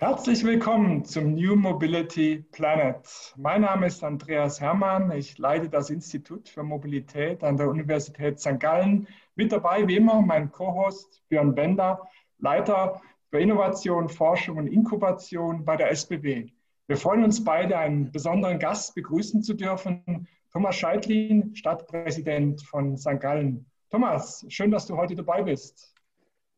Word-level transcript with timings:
Herzlich 0.00 0.42
willkommen 0.44 1.04
zum 1.04 1.34
New 1.34 1.56
Mobility 1.56 2.42
Planet. 2.52 3.06
Mein 3.36 3.60
Name 3.60 3.88
ist 3.88 4.02
Andreas 4.02 4.58
Hermann. 4.58 5.12
Ich 5.12 5.36
leite 5.36 5.68
das 5.68 5.90
Institut 5.90 6.48
für 6.48 6.62
Mobilität 6.62 7.44
an 7.44 7.58
der 7.58 7.68
Universität 7.68 8.40
St. 8.40 8.58
Gallen. 8.58 9.06
Mit 9.34 9.52
dabei, 9.52 9.86
wie 9.86 9.96
immer, 9.96 10.22
mein 10.22 10.50
Co-Host 10.50 11.22
Björn 11.28 11.54
Bender, 11.54 12.00
Leiter 12.38 12.98
für 13.28 13.40
Innovation, 13.40 14.08
Forschung 14.08 14.56
und 14.56 14.68
Inkubation 14.68 15.66
bei 15.66 15.76
der 15.76 15.90
SBB. 15.90 16.50
Wir 16.86 16.96
freuen 16.96 17.22
uns 17.22 17.44
beide, 17.44 17.76
einen 17.76 18.10
besonderen 18.10 18.58
Gast 18.58 18.94
begrüßen 18.94 19.42
zu 19.42 19.52
dürfen, 19.52 20.26
Thomas 20.50 20.76
Scheidlin, 20.76 21.54
Stadtpräsident 21.54 22.62
von 22.62 22.96
St. 22.96 23.20
Gallen. 23.20 23.66
Thomas, 23.90 24.46
schön, 24.48 24.70
dass 24.70 24.86
du 24.86 24.96
heute 24.96 25.14
dabei 25.14 25.42
bist. 25.42 25.94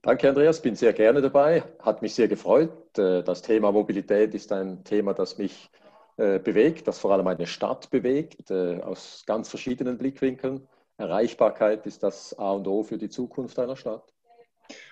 Danke, 0.05 0.29
Andreas. 0.29 0.61
Bin 0.61 0.75
sehr 0.75 0.93
gerne 0.93 1.21
dabei. 1.21 1.63
Hat 1.79 2.03
mich 2.03 2.15
sehr 2.17 2.27
gefreut. 2.27 2.99
Äh, 2.99 3.23
das 3.23 3.41
Thema 3.41 3.71
Mobilität 3.71 4.35
ist 4.35 4.51
ein 4.51 4.83
Thema, 4.83 5.15
das 5.15 5.39
mich 5.39 5.71
äh, 6.17 6.41
bewegt, 6.41 6.89
das 6.89 6.99
vor 6.99 7.13
allem 7.13 7.27
eine 7.29 7.47
Stadt 7.47 7.89
bewegt, 7.89 8.51
äh, 8.51 8.81
aus 8.81 9.23
ganz 9.27 9.49
verschiedenen 9.49 9.99
Blickwinkeln. 9.99 10.67
Erreichbarkeit 10.97 11.87
ist 11.87 12.03
das 12.03 12.37
A 12.37 12.51
und 12.51 12.67
O 12.67 12.83
für 12.83 12.99
die 12.99 13.11
Zukunft 13.11 13.61
einer 13.61 13.77
Stadt. 13.77 14.13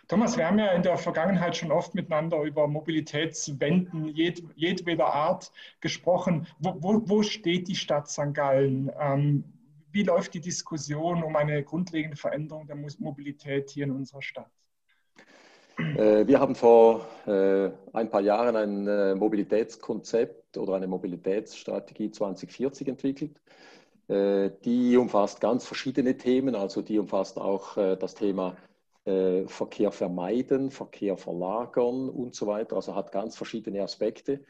Thomas, 0.07 0.37
wir 0.37 0.47
haben 0.47 0.61
ja 0.61 0.73
in 0.73 0.83
der 0.83 0.97
Vergangenheit 0.97 1.57
schon 1.57 1.73
oft 1.73 1.95
miteinander 1.95 2.43
über 2.43 2.69
Mobilitätswenden 2.69 4.07
jed, 4.09 4.43
jedweder 4.55 5.07
Art 5.07 5.51
gesprochen. 5.81 6.47
Wo, 6.61 6.77
wo, 6.79 7.03
wo, 7.09 7.23
steht 7.23 7.67
die 7.67 7.75
Stadt 7.75 8.09
St. 8.09 8.33
Gallen? 8.33 8.93
Ähm, 8.99 9.45
wie 9.91 10.05
läuft 10.05 10.35
die 10.35 10.41
Diskussion 10.41 11.25
um 11.25 11.35
eine 11.35 11.65
grundlegende 11.65 12.17
Veränderung 12.17 12.69
der 12.69 12.77
Mobilität 12.77 13.71
hier 13.71 13.85
in 13.85 13.91
unserer 13.91 14.23
Stadt? 14.23 14.51
Äh, 15.81 16.27
wir 16.27 16.41
haben 16.41 16.55
vor 16.55 17.07
äh, 17.27 17.71
ein 17.93 18.11
paar 18.11 18.21
Jahren 18.21 18.57
ein 18.57 18.87
äh, 18.87 19.15
Mobilitätskonzept 19.15 20.59
oder 20.59 20.75
eine 20.75 20.87
Mobilitätsstrategie 20.87 22.11
2040 22.11 22.89
entwickelt. 22.89 23.41
Die 24.13 24.97
umfasst 24.97 25.41
ganz 25.41 25.65
verschiedene 25.65 26.17
Themen, 26.17 26.57
also 26.57 26.83
die 26.83 26.99
umfasst 26.99 27.39
auch 27.39 27.77
das 27.77 28.17
Thema 28.17 28.57
Verkehr 29.05 29.93
vermeiden, 29.93 30.73
Verkehr 30.73 31.17
verlagern 31.17 32.09
und 32.09 32.35
so 32.35 32.49
weiter. 32.49 32.75
Also 32.75 32.97
hat 32.97 33.13
ganz 33.13 33.37
verschiedene 33.37 33.81
Aspekte. 33.85 34.41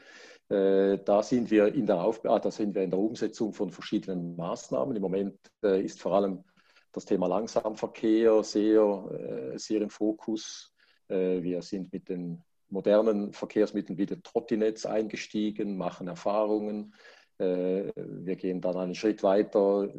Da 0.47 1.21
sind 1.21 1.51
wir 1.51 1.75
in 1.75 1.85
der 1.85 2.03
Auf 2.03 2.25
ah, 2.25 2.39
da 2.39 2.49
sind 2.49 2.73
wir 2.73 2.81
in 2.81 2.89
der 2.89 2.97
Umsetzung 2.97 3.53
von 3.53 3.69
verschiedenen 3.69 4.35
Maßnahmen. 4.35 4.95
Im 4.95 5.01
Moment 5.03 5.37
ist 5.61 6.01
vor 6.01 6.13
allem 6.15 6.43
das 6.91 7.05
Thema 7.05 7.27
Langsamverkehr 7.27 8.41
sehr, 8.41 9.53
sehr 9.57 9.81
im 9.83 9.91
Fokus. 9.91 10.70
Wir 11.11 11.61
sind 11.61 11.91
mit 11.91 12.09
den 12.09 12.41
modernen 12.71 13.33
Verkehrsmitteln 13.33 13.97
wie 13.97 14.05
den 14.05 14.23
Trottinetz 14.23 14.85
eingestiegen, 14.85 15.77
machen 15.77 16.07
Erfahrungen. 16.07 16.93
Äh, 17.37 17.91
wir 17.95 18.35
gehen 18.35 18.61
dann 18.61 18.77
einen 18.77 18.95
Schritt 18.95 19.23
weiter, 19.23 19.89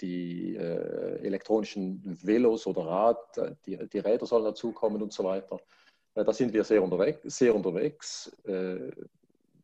die 0.00 0.56
äh, 0.56 1.18
elektronischen 1.24 2.02
Velos 2.22 2.66
oder 2.66 2.82
Rad, 2.82 3.58
die, 3.66 3.78
die 3.88 3.98
Räder 3.98 4.26
sollen 4.26 4.44
dazukommen 4.44 5.02
und 5.02 5.12
so 5.12 5.24
weiter. 5.24 5.58
Äh, 6.14 6.24
da 6.24 6.32
sind 6.32 6.52
wir 6.52 6.64
sehr 6.64 6.82
unterwegs, 6.82 7.38
sehr 7.38 7.54
unterwegs. 7.54 8.30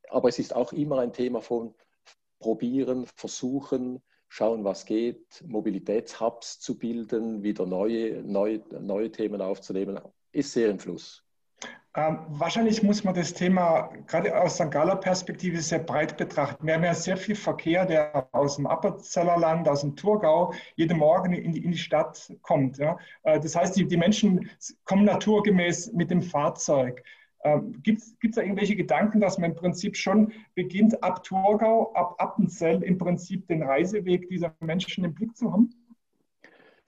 Aber 0.08 0.28
es 0.28 0.38
ist 0.38 0.54
auch 0.54 0.72
immer 0.72 1.00
ein 1.00 1.12
Thema 1.12 1.42
von 1.42 1.74
probieren, 2.38 3.06
versuchen, 3.16 4.00
schauen, 4.28 4.64
was 4.64 4.86
geht, 4.86 5.42
Mobilitätshubs 5.46 6.60
zu 6.60 6.78
bilden, 6.78 7.42
wieder 7.42 7.66
neue, 7.66 8.22
neue, 8.22 8.62
neue 8.80 9.10
Themen 9.10 9.40
aufzunehmen, 9.40 9.98
ist 10.36 10.52
sehr 10.52 10.70
im 10.70 10.78
Fluss. 10.78 11.22
Ähm, 11.96 12.18
wahrscheinlich 12.28 12.82
muss 12.82 13.04
man 13.04 13.14
das 13.14 13.32
Thema 13.32 13.90
gerade 14.06 14.38
aus 14.38 14.56
St. 14.56 14.70
Galler 14.70 14.96
Perspektive 14.96 15.62
sehr 15.62 15.78
breit 15.78 16.18
betrachten. 16.18 16.66
Wir 16.66 16.74
haben 16.74 16.84
ja 16.84 16.92
sehr 16.92 17.16
viel 17.16 17.34
Verkehr, 17.34 17.86
der 17.86 18.28
aus 18.32 18.56
dem 18.56 18.66
Appenzellerland, 18.66 19.66
aus 19.66 19.80
dem 19.80 19.96
Thurgau, 19.96 20.52
jeden 20.74 20.98
Morgen 20.98 21.32
in 21.32 21.52
die, 21.52 21.64
in 21.64 21.72
die 21.72 21.78
Stadt 21.78 22.30
kommt. 22.42 22.76
Ja? 22.76 22.98
Äh, 23.22 23.40
das 23.40 23.56
heißt, 23.56 23.74
die, 23.76 23.88
die 23.88 23.96
Menschen 23.96 24.50
kommen 24.84 25.06
naturgemäß 25.06 25.92
mit 25.94 26.10
dem 26.10 26.20
Fahrzeug. 26.20 27.02
Ähm, 27.44 27.80
Gibt 27.82 28.02
es 28.02 28.34
da 28.34 28.42
irgendwelche 28.42 28.76
Gedanken, 28.76 29.18
dass 29.18 29.38
man 29.38 29.52
im 29.52 29.56
Prinzip 29.56 29.96
schon 29.96 30.34
beginnt, 30.54 31.02
ab 31.02 31.24
Thurgau, 31.24 31.94
ab 31.94 32.16
Appenzell 32.18 32.82
im 32.82 32.98
Prinzip 32.98 33.46
den 33.48 33.62
Reiseweg 33.62 34.28
dieser 34.28 34.54
Menschen 34.60 35.02
im 35.04 35.14
Blick 35.14 35.34
zu 35.34 35.50
haben? 35.50 35.70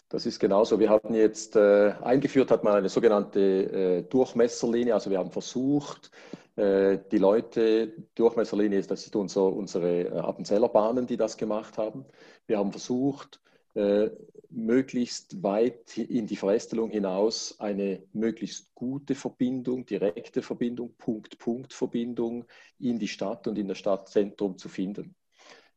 Das 0.08 0.24
ist 0.24 0.38
genauso. 0.38 0.80
Wir 0.80 0.88
hatten 0.88 1.14
jetzt 1.14 1.54
äh, 1.56 1.92
eingeführt, 2.02 2.50
hat 2.50 2.64
man 2.64 2.76
eine 2.76 2.88
sogenannte 2.88 3.40
äh, 3.40 4.02
Durchmesserlinie. 4.02 4.94
Also 4.94 5.10
wir 5.10 5.18
haben 5.18 5.30
versucht, 5.30 6.10
äh, 6.56 6.98
die 7.12 7.18
Leute, 7.18 7.92
Durchmesserlinie 8.14 8.78
ist, 8.78 8.90
das 8.90 9.02
sind 9.02 9.16
unser, 9.16 9.44
unsere 9.44 10.08
äh, 10.08 10.18
Appenzeller 10.18 10.70
Bahnen, 10.70 11.06
die 11.06 11.18
das 11.18 11.36
gemacht 11.36 11.76
haben. 11.76 12.06
Wir 12.46 12.56
haben 12.56 12.72
versucht, 12.72 13.40
äh, 13.74 14.10
möglichst 14.50 15.42
weit 15.42 15.98
in 15.98 16.26
die 16.26 16.36
Verästelung 16.36 16.90
hinaus 16.90 17.60
eine 17.60 18.02
möglichst 18.14 18.74
gute 18.74 19.14
Verbindung, 19.14 19.84
direkte 19.84 20.40
Verbindung, 20.40 20.94
Punkt-Punkt-Verbindung 20.96 22.46
in 22.78 22.98
die 22.98 23.08
Stadt 23.08 23.46
und 23.46 23.58
in 23.58 23.68
das 23.68 23.76
Stadtzentrum 23.76 24.56
zu 24.56 24.70
finden. 24.70 25.14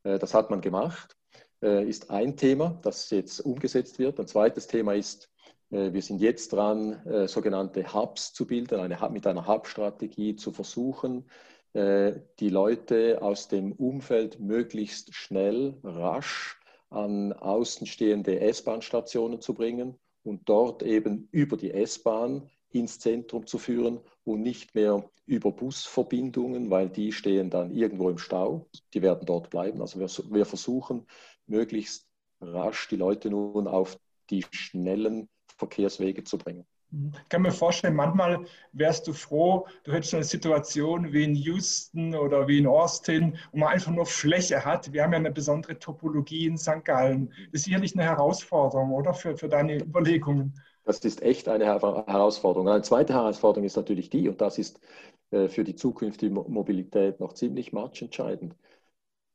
Äh, 0.03 0.19
das 0.19 0.33
hat 0.33 0.49
man 0.49 0.61
gemacht. 0.61 1.17
Äh, 1.63 1.87
ist 1.87 2.09
ein 2.09 2.35
Thema, 2.37 2.79
das 2.81 3.09
jetzt 3.11 3.39
umgesetzt 3.41 3.99
wird. 3.99 4.19
Ein 4.19 4.27
zweites 4.27 4.65
Thema 4.67 4.93
ist, 4.93 5.29
äh, 5.69 5.93
wir 5.93 6.01
sind 6.01 6.19
jetzt 6.19 6.53
dran, 6.53 7.05
äh, 7.05 7.27
sogenannte 7.27 7.93
Hubs 7.93 8.33
zu 8.33 8.47
bilden, 8.47 8.79
eine, 8.79 8.97
mit 9.11 9.27
einer 9.27 9.47
Hub-Strategie 9.47 10.35
zu 10.35 10.51
versuchen, 10.51 11.25
die 11.73 12.49
Leute 12.49 13.21
aus 13.21 13.47
dem 13.47 13.71
Umfeld 13.71 14.41
möglichst 14.41 15.15
schnell, 15.15 15.77
rasch 15.85 16.59
an 16.89 17.31
außenstehende 17.31 18.41
S-Bahn-Stationen 18.41 19.39
zu 19.39 19.53
bringen 19.53 19.97
und 20.23 20.49
dort 20.49 20.83
eben 20.83 21.29
über 21.31 21.55
die 21.55 21.71
S-Bahn 21.71 22.49
ins 22.71 22.99
Zentrum 22.99 23.47
zu 23.47 23.57
führen 23.57 24.01
und 24.25 24.41
nicht 24.41 24.75
mehr 24.75 25.09
über 25.25 25.53
Busverbindungen, 25.53 26.69
weil 26.69 26.89
die 26.89 27.13
stehen 27.13 27.49
dann 27.49 27.71
irgendwo 27.71 28.09
im 28.09 28.17
Stau. 28.17 28.67
Die 28.93 29.01
werden 29.01 29.25
dort 29.25 29.49
bleiben. 29.49 29.79
Also 29.79 29.97
wir, 29.97 30.09
wir 30.33 30.45
versuchen 30.45 31.07
möglichst 31.51 32.07
rasch 32.41 32.87
die 32.87 32.95
Leute 32.95 33.29
nun 33.29 33.67
auf 33.67 33.97
die 34.31 34.43
schnellen 34.51 35.29
Verkehrswege 35.57 36.23
zu 36.23 36.37
bringen. 36.37 36.65
Ich 36.91 37.29
kann 37.29 37.43
mir 37.43 37.51
vorstellen, 37.51 37.95
manchmal 37.95 38.45
wärst 38.73 39.07
du 39.07 39.13
froh, 39.13 39.65
du 39.83 39.93
hättest 39.93 40.13
eine 40.13 40.25
Situation 40.25 41.13
wie 41.13 41.23
in 41.23 41.35
Houston 41.35 42.13
oder 42.13 42.49
wie 42.49 42.57
in 42.57 42.67
Austin, 42.67 43.37
wo 43.53 43.59
man 43.59 43.69
einfach 43.69 43.91
nur 43.91 44.05
Fläche 44.05 44.65
hat. 44.65 44.91
Wir 44.91 45.03
haben 45.03 45.13
ja 45.13 45.19
eine 45.19 45.31
besondere 45.31 45.79
Topologie 45.79 46.47
in 46.47 46.57
St. 46.57 46.83
Gallen. 46.83 47.29
Das 47.51 47.61
ist 47.61 47.65
sicherlich 47.65 47.93
eine 47.95 48.03
Herausforderung, 48.03 48.91
oder? 48.91 49.13
Für, 49.13 49.37
für 49.37 49.47
deine 49.47 49.77
Überlegungen. 49.77 50.53
Das 50.83 50.99
ist 50.99 51.21
echt 51.21 51.47
eine 51.47 51.65
Herausforderung. 51.65 52.67
Eine 52.67 52.81
zweite 52.81 53.13
Herausforderung 53.13 53.65
ist 53.65 53.77
natürlich 53.77 54.09
die, 54.09 54.27
und 54.27 54.41
das 54.41 54.57
ist 54.57 54.81
äh, 55.29 55.47
für 55.47 55.63
die 55.63 55.75
zukünftige 55.75 56.33
Mobilität 56.33 57.21
noch 57.21 57.33
ziemlich 57.33 57.71
matchentscheidend. 57.71 58.53
Äh, 58.53 58.70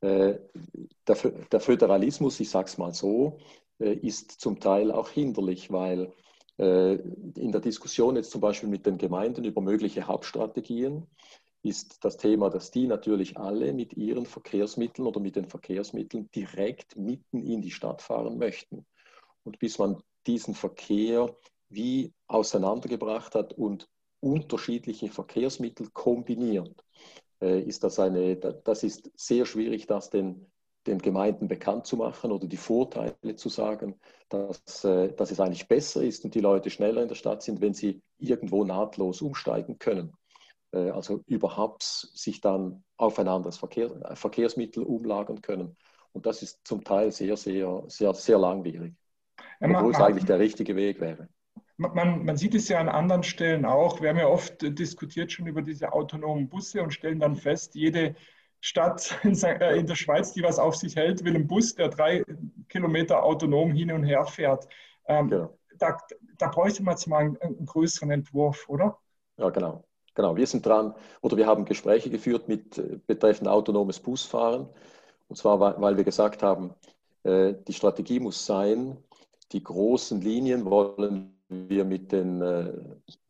der, 0.06 1.16
der 1.52 1.60
Föderalismus, 1.60 2.40
ich 2.40 2.50
sage 2.50 2.68
es 2.68 2.78
mal 2.78 2.94
so, 2.94 3.38
äh, 3.78 3.94
ist 3.94 4.32
zum 4.40 4.60
Teil 4.60 4.90
auch 4.90 5.08
hinderlich, 5.08 5.70
weil 5.70 6.12
äh, 6.58 6.94
in 6.94 7.52
der 7.52 7.60
Diskussion 7.60 8.16
jetzt 8.16 8.30
zum 8.30 8.40
Beispiel 8.40 8.68
mit 8.68 8.86
den 8.86 8.98
Gemeinden 8.98 9.44
über 9.44 9.60
mögliche 9.60 10.06
Hauptstrategien 10.06 11.06
ist 11.62 12.04
das 12.04 12.16
Thema, 12.16 12.48
dass 12.48 12.70
die 12.70 12.86
natürlich 12.86 13.36
alle 13.36 13.72
mit 13.72 13.94
ihren 13.94 14.24
Verkehrsmitteln 14.24 15.06
oder 15.06 15.20
mit 15.20 15.36
den 15.36 15.46
Verkehrsmitteln 15.46 16.30
direkt 16.30 16.96
mitten 16.96 17.42
in 17.42 17.60
die 17.60 17.72
Stadt 17.72 18.02
fahren 18.02 18.38
möchten. 18.38 18.86
Und 19.42 19.58
bis 19.58 19.78
man 19.78 20.00
diesen 20.26 20.54
Verkehr 20.54 21.34
wie 21.68 22.12
auseinandergebracht 22.28 23.34
hat 23.34 23.52
und 23.52 23.88
unterschiedliche 24.20 25.08
Verkehrsmittel 25.08 25.88
kombiniert, 25.92 26.84
äh, 26.84 27.25
ist 27.40 27.84
das 27.84 27.98
eine, 27.98 28.36
das 28.36 28.82
ist 28.82 29.10
sehr 29.14 29.44
schwierig, 29.44 29.86
das 29.86 30.10
den, 30.10 30.46
den 30.86 30.98
Gemeinden 30.98 31.48
bekannt 31.48 31.86
zu 31.86 31.96
machen 31.96 32.30
oder 32.30 32.46
die 32.46 32.56
Vorteile 32.56 33.36
zu 33.36 33.48
sagen, 33.48 33.98
dass, 34.28 34.84
äh, 34.84 35.12
dass 35.12 35.30
es 35.30 35.40
eigentlich 35.40 35.68
besser 35.68 36.02
ist 36.02 36.24
und 36.24 36.34
die 36.34 36.40
Leute 36.40 36.70
schneller 36.70 37.02
in 37.02 37.08
der 37.08 37.14
Stadt 37.14 37.42
sind, 37.42 37.60
wenn 37.60 37.74
sie 37.74 38.02
irgendwo 38.18 38.64
nahtlos 38.64 39.22
umsteigen 39.22 39.78
können. 39.78 40.12
Äh, 40.72 40.90
also 40.90 41.22
überhaupt 41.26 41.82
sich 41.82 42.40
dann 42.40 42.84
auf 42.96 43.18
ein 43.18 43.28
anderes 43.28 43.58
Verkehr, 43.58 43.90
Verkehrsmittel 44.14 44.82
umlagern 44.82 45.42
können. 45.42 45.76
Und 46.12 46.26
das 46.26 46.42
ist 46.42 46.60
zum 46.64 46.82
Teil 46.82 47.12
sehr, 47.12 47.36
sehr, 47.36 47.84
sehr, 47.88 48.14
sehr 48.14 48.38
langwierig. 48.38 48.94
Obwohl 49.60 49.92
es 49.92 50.00
eigentlich 50.00 50.24
der 50.24 50.38
richtige 50.38 50.76
Weg 50.76 51.00
wäre. 51.00 51.28
Man, 51.76 52.24
man 52.24 52.36
sieht 52.36 52.54
es 52.54 52.68
ja 52.68 52.78
an 52.78 52.88
anderen 52.88 53.22
Stellen 53.22 53.64
auch. 53.64 54.00
Wir 54.00 54.10
haben 54.10 54.18
ja 54.18 54.28
oft 54.28 54.62
diskutiert 54.62 55.32
schon 55.32 55.46
über 55.46 55.62
diese 55.62 55.92
autonomen 55.92 56.48
Busse 56.48 56.82
und 56.82 56.92
stellen 56.92 57.20
dann 57.20 57.36
fest, 57.36 57.74
jede 57.74 58.14
Stadt 58.60 59.18
in, 59.22 59.40
äh, 59.42 59.76
in 59.76 59.86
der 59.86 59.94
Schweiz, 59.94 60.32
die 60.32 60.42
was 60.42 60.58
auf 60.58 60.76
sich 60.76 60.96
hält, 60.96 61.24
will 61.24 61.34
einen 61.34 61.46
Bus, 61.46 61.74
der 61.74 61.88
drei 61.88 62.24
Kilometer 62.68 63.22
autonom 63.22 63.72
hin 63.72 63.92
und 63.92 64.04
her 64.04 64.24
fährt. 64.26 64.66
Ähm, 65.06 65.28
ja. 65.28 65.50
da, 65.78 65.98
da 66.38 66.48
bräuchte 66.48 66.82
man 66.82 66.94
jetzt 66.94 67.06
mal 67.06 67.18
einen, 67.18 67.36
einen 67.38 67.66
größeren 67.66 68.10
Entwurf, 68.10 68.68
oder? 68.68 68.98
Ja, 69.36 69.50
genau. 69.50 69.84
Genau, 70.14 70.34
wir 70.34 70.46
sind 70.46 70.64
dran 70.64 70.94
oder 71.20 71.36
wir 71.36 71.46
haben 71.46 71.66
Gespräche 71.66 72.08
geführt 72.08 72.48
mit 72.48 72.78
äh, 72.78 72.98
betreffend 73.06 73.48
autonomes 73.48 74.00
Busfahren. 74.00 74.66
Und 75.28 75.36
zwar, 75.36 75.60
weil 75.60 75.96
wir 75.98 76.04
gesagt 76.04 76.42
haben, 76.42 76.74
äh, 77.22 77.54
die 77.68 77.74
Strategie 77.74 78.18
muss 78.18 78.46
sein, 78.46 78.96
die 79.52 79.62
großen 79.62 80.22
Linien 80.22 80.64
wollen 80.64 81.35
wir 81.48 81.84
mit 81.84 82.12
den 82.12 82.42
äh, 82.42 82.72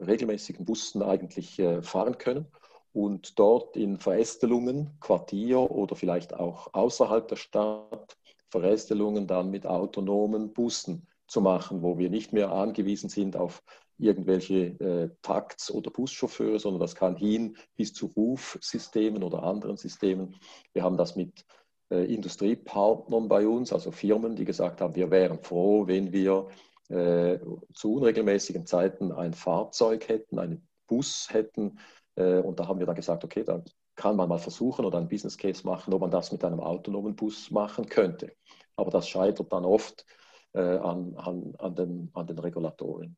regelmäßigen 0.00 0.64
Bussen 0.64 1.02
eigentlich 1.02 1.62
fahren 1.82 2.18
können 2.18 2.46
und 2.92 3.38
dort 3.38 3.76
in 3.76 3.98
Verästelungen, 3.98 4.98
Quartier 5.00 5.70
oder 5.70 5.96
vielleicht 5.96 6.32
auch 6.32 6.72
außerhalb 6.72 7.28
der 7.28 7.36
Stadt 7.36 8.16
Verästelungen 8.48 9.26
dann 9.26 9.50
mit 9.50 9.66
autonomen 9.66 10.52
Bussen 10.52 11.06
zu 11.26 11.40
machen, 11.40 11.82
wo 11.82 11.98
wir 11.98 12.08
nicht 12.08 12.32
mehr 12.32 12.52
angewiesen 12.52 13.10
sind 13.10 13.36
auf 13.36 13.62
irgendwelche 13.98 14.78
äh, 14.80 15.10
Takts- 15.22 15.70
oder 15.70 15.90
Buschauffeure, 15.90 16.58
sondern 16.58 16.80
das 16.80 16.94
kann 16.94 17.16
hin 17.16 17.56
bis 17.76 17.92
zu 17.92 18.12
Rufsystemen 18.16 19.22
oder 19.22 19.42
anderen 19.42 19.76
Systemen. 19.76 20.36
Wir 20.72 20.82
haben 20.82 20.96
das 20.96 21.16
mit 21.16 21.44
äh, 21.90 22.04
Industriepartnern 22.12 23.28
bei 23.28 23.46
uns, 23.46 23.72
also 23.72 23.90
Firmen, 23.90 24.36
die 24.36 24.44
gesagt 24.44 24.80
haben, 24.80 24.94
wir 24.94 25.10
wären 25.10 25.42
froh, 25.42 25.86
wenn 25.86 26.12
wir 26.12 26.48
äh, 26.88 27.38
zu 27.74 27.94
unregelmäßigen 27.94 28.66
Zeiten 28.66 29.12
ein 29.12 29.34
Fahrzeug 29.34 30.08
hätten, 30.08 30.38
einen 30.38 30.68
Bus 30.86 31.28
hätten. 31.30 31.78
Äh, 32.14 32.38
und 32.38 32.60
da 32.60 32.68
haben 32.68 32.78
wir 32.78 32.86
dann 32.86 32.96
gesagt, 32.96 33.24
okay, 33.24 33.44
dann 33.44 33.64
kann 33.96 34.16
man 34.16 34.28
mal 34.28 34.38
versuchen 34.38 34.84
oder 34.84 34.98
einen 34.98 35.08
Business 35.08 35.36
Case 35.36 35.66
machen, 35.66 35.92
ob 35.94 36.02
man 36.02 36.10
das 36.10 36.30
mit 36.30 36.44
einem 36.44 36.60
autonomen 36.60 37.16
Bus 37.16 37.50
machen 37.50 37.86
könnte. 37.88 38.32
Aber 38.76 38.90
das 38.90 39.08
scheitert 39.08 39.52
dann 39.52 39.64
oft 39.64 40.04
äh, 40.52 40.60
an, 40.60 41.14
an, 41.16 41.54
an, 41.58 41.74
den, 41.74 42.10
an 42.14 42.26
den 42.26 42.38
Regulatorien. 42.38 43.16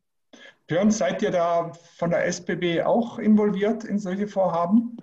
Björn, 0.67 0.91
seid 0.91 1.23
ihr 1.23 1.31
da 1.31 1.73
von 1.97 2.11
der 2.11 2.27
SBB 2.27 2.83
auch 2.83 3.19
involviert 3.19 3.85
in 3.85 3.99
solche 3.99 4.29
Vorhaben? 4.29 4.97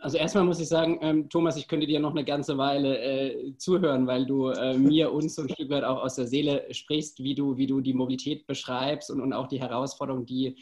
Also 0.00 0.18
erstmal 0.18 0.44
muss 0.44 0.60
ich 0.60 0.68
sagen, 0.68 0.98
ähm, 1.00 1.30
Thomas, 1.30 1.56
ich 1.56 1.66
könnte 1.66 1.86
dir 1.86 1.98
noch 1.98 2.10
eine 2.10 2.24
ganze 2.24 2.58
Weile 2.58 2.98
äh, 2.98 3.56
zuhören, 3.56 4.06
weil 4.06 4.26
du 4.26 4.48
äh, 4.48 4.76
mir 4.76 5.10
uns 5.12 5.34
so 5.34 5.42
ein 5.42 5.48
Stück 5.48 5.70
weit 5.70 5.84
auch 5.84 6.02
aus 6.02 6.16
der 6.16 6.26
Seele 6.26 6.66
sprichst, 6.74 7.22
wie 7.22 7.34
du, 7.34 7.56
wie 7.56 7.66
du 7.66 7.80
die 7.80 7.94
Mobilität 7.94 8.46
beschreibst 8.46 9.10
und, 9.10 9.22
und 9.22 9.32
auch 9.32 9.48
die 9.48 9.60
Herausforderungen, 9.60 10.26
die 10.26 10.58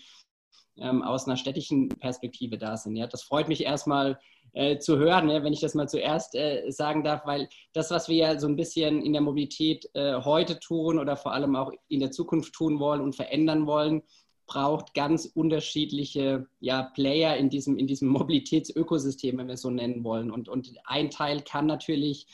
ähm, 0.78 1.02
aus 1.02 1.26
einer 1.26 1.36
städtischen 1.36 1.88
Perspektive 1.88 2.56
da 2.56 2.76
sind. 2.76 2.94
Ja, 2.94 3.08
das 3.08 3.22
freut 3.22 3.48
mich 3.48 3.64
erstmal 3.64 4.16
äh, 4.52 4.78
zu 4.78 4.98
hören, 4.98 5.26
ne, 5.26 5.42
wenn 5.42 5.52
ich 5.52 5.60
das 5.60 5.74
mal 5.74 5.88
zuerst 5.88 6.34
äh, 6.34 6.70
sagen 6.70 7.02
darf, 7.02 7.26
weil 7.26 7.48
das, 7.72 7.90
was 7.90 8.08
wir 8.08 8.16
ja 8.16 8.38
so 8.38 8.46
ein 8.46 8.56
bisschen 8.56 9.02
in 9.02 9.12
der 9.12 9.22
Mobilität 9.22 9.88
äh, 9.94 10.14
heute 10.22 10.58
tun 10.58 10.98
oder 10.98 11.16
vor 11.16 11.32
allem 11.32 11.56
auch 11.56 11.72
in 11.88 12.00
der 12.00 12.10
Zukunft 12.10 12.52
tun 12.52 12.78
wollen 12.78 13.00
und 13.00 13.16
verändern 13.16 13.66
wollen, 13.66 14.02
braucht 14.50 14.94
ganz 14.94 15.26
unterschiedliche 15.26 16.49
ja, 16.58 16.82
Player 16.82 17.37
in 17.37 17.50
diesem, 17.50 17.79
in 17.79 17.87
diesem 17.87 18.08
Mobilitätsökosystem, 18.08 19.38
wenn 19.38 19.47
wir 19.47 19.55
es 19.55 19.62
so 19.62 19.70
nennen 19.70 20.02
wollen. 20.02 20.32
Und, 20.32 20.49
und 20.49 20.73
ein 20.85 21.08
Teil 21.08 21.41
kann 21.43 21.67
natürlich 21.67 22.26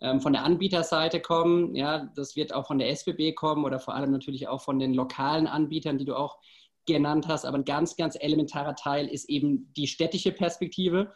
ähm, 0.00 0.20
von 0.20 0.32
der 0.32 0.44
Anbieterseite 0.44 1.18
kommen, 1.18 1.74
ja, 1.74 2.08
das 2.14 2.36
wird 2.36 2.54
auch 2.54 2.68
von 2.68 2.78
der 2.78 2.90
SBB 2.90 3.34
kommen 3.34 3.64
oder 3.64 3.80
vor 3.80 3.96
allem 3.96 4.12
natürlich 4.12 4.46
auch 4.46 4.62
von 4.62 4.78
den 4.78 4.94
lokalen 4.94 5.48
Anbietern, 5.48 5.98
die 5.98 6.04
du 6.04 6.16
auch 6.16 6.38
genannt 6.86 7.26
hast. 7.26 7.44
Aber 7.44 7.58
ein 7.58 7.64
ganz, 7.64 7.96
ganz 7.96 8.16
elementarer 8.20 8.76
Teil 8.76 9.08
ist 9.08 9.28
eben 9.28 9.72
die 9.76 9.88
städtische 9.88 10.30
Perspektive 10.30 11.12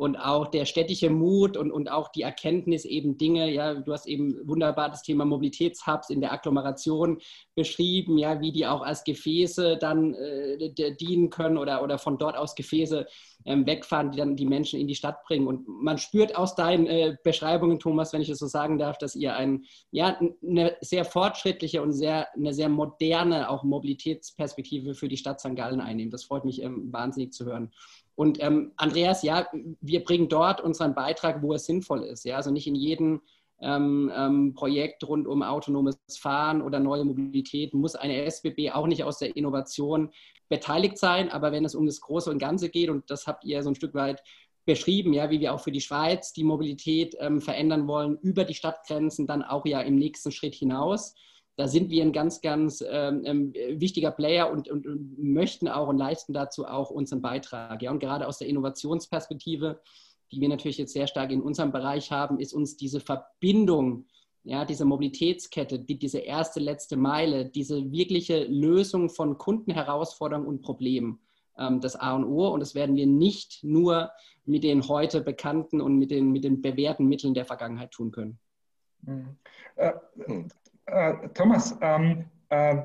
und 0.00 0.16
auch 0.16 0.46
der 0.46 0.64
städtische 0.64 1.10
Mut 1.10 1.58
und, 1.58 1.70
und 1.70 1.90
auch 1.90 2.08
die 2.08 2.22
Erkenntnis 2.22 2.86
eben 2.86 3.18
Dinge, 3.18 3.52
ja, 3.52 3.74
du 3.74 3.92
hast 3.92 4.06
eben 4.06 4.34
wunderbar 4.48 4.88
das 4.88 5.02
Thema 5.02 5.26
Mobilitätshubs 5.26 6.08
in 6.08 6.22
der 6.22 6.32
Agglomeration 6.32 7.18
beschrieben, 7.54 8.16
ja, 8.16 8.40
wie 8.40 8.50
die 8.50 8.66
auch 8.66 8.80
als 8.80 9.04
Gefäße 9.04 9.76
dann 9.76 10.14
äh, 10.14 10.96
dienen 10.96 11.28
können 11.28 11.58
oder, 11.58 11.82
oder 11.82 11.98
von 11.98 12.16
dort 12.16 12.34
aus 12.34 12.54
Gefäße 12.54 13.06
ähm, 13.44 13.66
wegfahren, 13.66 14.10
die 14.10 14.16
dann 14.16 14.36
die 14.36 14.46
Menschen 14.46 14.80
in 14.80 14.88
die 14.88 14.94
Stadt 14.94 15.22
bringen. 15.24 15.46
Und 15.46 15.68
man 15.68 15.98
spürt 15.98 16.34
aus 16.34 16.54
deinen 16.54 16.86
äh, 16.86 17.16
Beschreibungen, 17.22 17.78
Thomas, 17.78 18.14
wenn 18.14 18.22
ich 18.22 18.30
es 18.30 18.38
so 18.38 18.46
sagen 18.46 18.78
darf, 18.78 18.96
dass 18.96 19.14
ihr 19.14 19.36
ein, 19.36 19.66
ja, 19.90 20.18
eine 20.42 20.78
sehr 20.80 21.04
fortschrittliche 21.04 21.82
und 21.82 21.92
sehr, 21.92 22.26
eine 22.34 22.54
sehr 22.54 22.70
moderne 22.70 23.50
auch 23.50 23.64
Mobilitätsperspektive 23.64 24.94
für 24.94 25.08
die 25.08 25.18
Stadt 25.18 25.40
St. 25.40 25.56
Gallen 25.56 25.82
einnehmt. 25.82 26.14
Das 26.14 26.24
freut 26.24 26.46
mich 26.46 26.62
ähm, 26.62 26.90
wahnsinnig 26.90 27.34
zu 27.34 27.44
hören. 27.44 27.70
Und 28.20 28.36
ähm, 28.42 28.72
Andreas, 28.76 29.22
ja, 29.22 29.48
wir 29.80 30.04
bringen 30.04 30.28
dort 30.28 30.60
unseren 30.60 30.94
Beitrag, 30.94 31.40
wo 31.40 31.54
es 31.54 31.64
sinnvoll 31.64 32.02
ist. 32.02 32.26
Ja? 32.26 32.36
Also 32.36 32.50
nicht 32.50 32.66
in 32.66 32.74
jedem 32.74 33.22
ähm, 33.62 34.12
ähm, 34.14 34.52
Projekt 34.52 35.08
rund 35.08 35.26
um 35.26 35.42
autonomes 35.42 35.96
Fahren 36.18 36.60
oder 36.60 36.80
neue 36.80 37.06
Mobilität 37.06 37.72
muss 37.72 37.94
eine 37.94 38.26
SBB 38.26 38.72
auch 38.72 38.86
nicht 38.86 39.04
aus 39.04 39.16
der 39.16 39.34
Innovation 39.36 40.10
beteiligt 40.50 40.98
sein. 40.98 41.30
Aber 41.30 41.50
wenn 41.50 41.64
es 41.64 41.74
um 41.74 41.86
das 41.86 42.02
Große 42.02 42.30
und 42.30 42.36
Ganze 42.36 42.68
geht, 42.68 42.90
und 42.90 43.10
das 43.10 43.26
habt 43.26 43.42
ihr 43.46 43.62
so 43.62 43.70
ein 43.70 43.74
Stück 43.74 43.94
weit 43.94 44.22
beschrieben, 44.66 45.14
ja, 45.14 45.30
wie 45.30 45.40
wir 45.40 45.54
auch 45.54 45.60
für 45.60 45.72
die 45.72 45.80
Schweiz 45.80 46.34
die 46.34 46.44
Mobilität 46.44 47.16
ähm, 47.20 47.40
verändern 47.40 47.88
wollen, 47.88 48.18
über 48.18 48.44
die 48.44 48.52
Stadtgrenzen, 48.52 49.26
dann 49.26 49.42
auch 49.42 49.64
ja 49.64 49.80
im 49.80 49.96
nächsten 49.96 50.30
Schritt 50.30 50.54
hinaus 50.54 51.14
da 51.60 51.68
sind 51.68 51.90
wir 51.90 52.02
ein 52.02 52.12
ganz, 52.12 52.40
ganz 52.40 52.82
ähm, 52.88 53.20
ähm, 53.26 53.52
wichtiger 53.78 54.10
Player 54.10 54.50
und, 54.50 54.70
und, 54.70 54.86
und, 54.86 55.18
möchten 55.18 55.68
auch 55.68 55.88
und 55.88 55.98
leisten 55.98 56.32
dazu 56.32 56.64
auch 56.64 56.88
unseren 56.88 57.20
Beitrag. 57.20 57.82
Ja, 57.82 57.90
und 57.90 57.98
gerade 57.98 58.26
aus 58.26 58.38
der 58.38 58.48
Innovationsperspektive, 58.48 59.78
die 60.32 60.40
wir 60.40 60.48
natürlich 60.48 60.78
jetzt 60.78 60.94
sehr 60.94 61.06
stark 61.06 61.30
in 61.30 61.42
unserem 61.42 61.70
Bereich 61.70 62.10
haben, 62.12 62.40
ist 62.40 62.54
uns 62.54 62.78
diese 62.78 62.98
Verbindung, 62.98 64.06
ja, 64.42 64.64
diese 64.64 64.86
Mobilitätskette, 64.86 65.78
die, 65.78 65.98
diese 65.98 66.20
erste, 66.20 66.60
letzte 66.60 66.96
Meile, 66.96 67.44
diese 67.44 67.92
wirkliche 67.92 68.44
Lösung 68.44 69.10
von 69.10 69.36
Kundenherausforderungen 69.36 70.48
und 70.48 70.62
Problemen 70.62 71.20
ähm, 71.58 71.82
das 71.82 71.94
A 71.94 72.16
und 72.16 72.24
O. 72.24 72.48
Und 72.48 72.60
das 72.60 72.74
werden 72.74 72.96
wir 72.96 73.06
nicht 73.06 73.62
nur 73.62 74.12
mit 74.46 74.64
den 74.64 74.88
heute 74.88 75.20
bekannten 75.20 75.82
und 75.82 75.98
mit 75.98 76.10
den, 76.10 76.32
mit 76.32 76.44
den 76.44 76.62
bewährten 76.62 77.06
Mitteln 77.06 77.34
der 77.34 77.44
Vergangenheit 77.44 77.90
tun 77.90 78.12
können. 78.12 78.38
Äh, 80.90 81.28
Thomas, 81.34 81.76
ähm, 81.80 82.24
äh, 82.48 82.82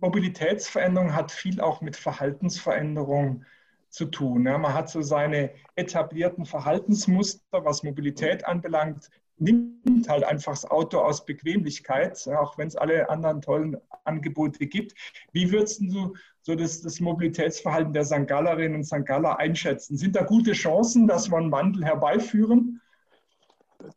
Mobilitätsveränderung 0.00 1.14
hat 1.14 1.30
viel 1.32 1.60
auch 1.60 1.80
mit 1.80 1.96
Verhaltensveränderung 1.96 3.44
zu 3.90 4.06
tun. 4.06 4.46
Ja. 4.46 4.58
Man 4.58 4.74
hat 4.74 4.90
so 4.90 5.02
seine 5.02 5.50
etablierten 5.74 6.44
Verhaltensmuster, 6.44 7.64
was 7.64 7.82
Mobilität 7.82 8.46
anbelangt, 8.46 9.10
nimmt 9.38 10.08
halt 10.08 10.24
einfach 10.24 10.52
das 10.52 10.64
Auto 10.70 10.98
aus 10.98 11.24
Bequemlichkeit, 11.24 12.26
auch 12.28 12.56
wenn 12.56 12.68
es 12.68 12.76
alle 12.76 13.08
anderen 13.10 13.42
tollen 13.42 13.76
Angebote 14.04 14.66
gibt. 14.66 14.94
Wie 15.32 15.50
würdest 15.52 15.82
du 15.82 16.14
so 16.40 16.54
das, 16.54 16.80
das 16.80 17.00
Mobilitätsverhalten 17.00 17.92
der 17.92 18.04
St. 18.04 18.26
Gallerinnen 18.26 18.76
und 18.76 18.84
St. 18.84 19.04
Galler 19.04 19.38
einschätzen? 19.38 19.96
Sind 19.96 20.16
da 20.16 20.22
gute 20.22 20.52
Chancen, 20.52 21.06
dass 21.06 21.30
wir 21.30 21.36
einen 21.36 21.52
Wandel 21.52 21.84
herbeiführen? 21.84 22.80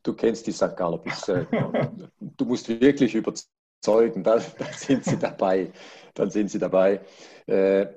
Du 0.03 0.13
kennst 0.13 0.47
die 0.47 0.51
St. 0.51 0.75
Galler 0.75 0.97
bis, 0.97 1.27
äh, 1.27 1.45
du 2.19 2.45
musst 2.45 2.67
wirklich 2.69 3.15
überzeugen, 3.15 4.23
dann, 4.23 4.41
dann, 4.57 4.73
sind 4.73 5.05
sie 5.05 5.17
dabei. 5.17 5.71
Dann 6.13 6.29
sind 6.29 6.51
sie 6.51 6.59
dabei. 6.59 7.01
Äh, 7.47 7.87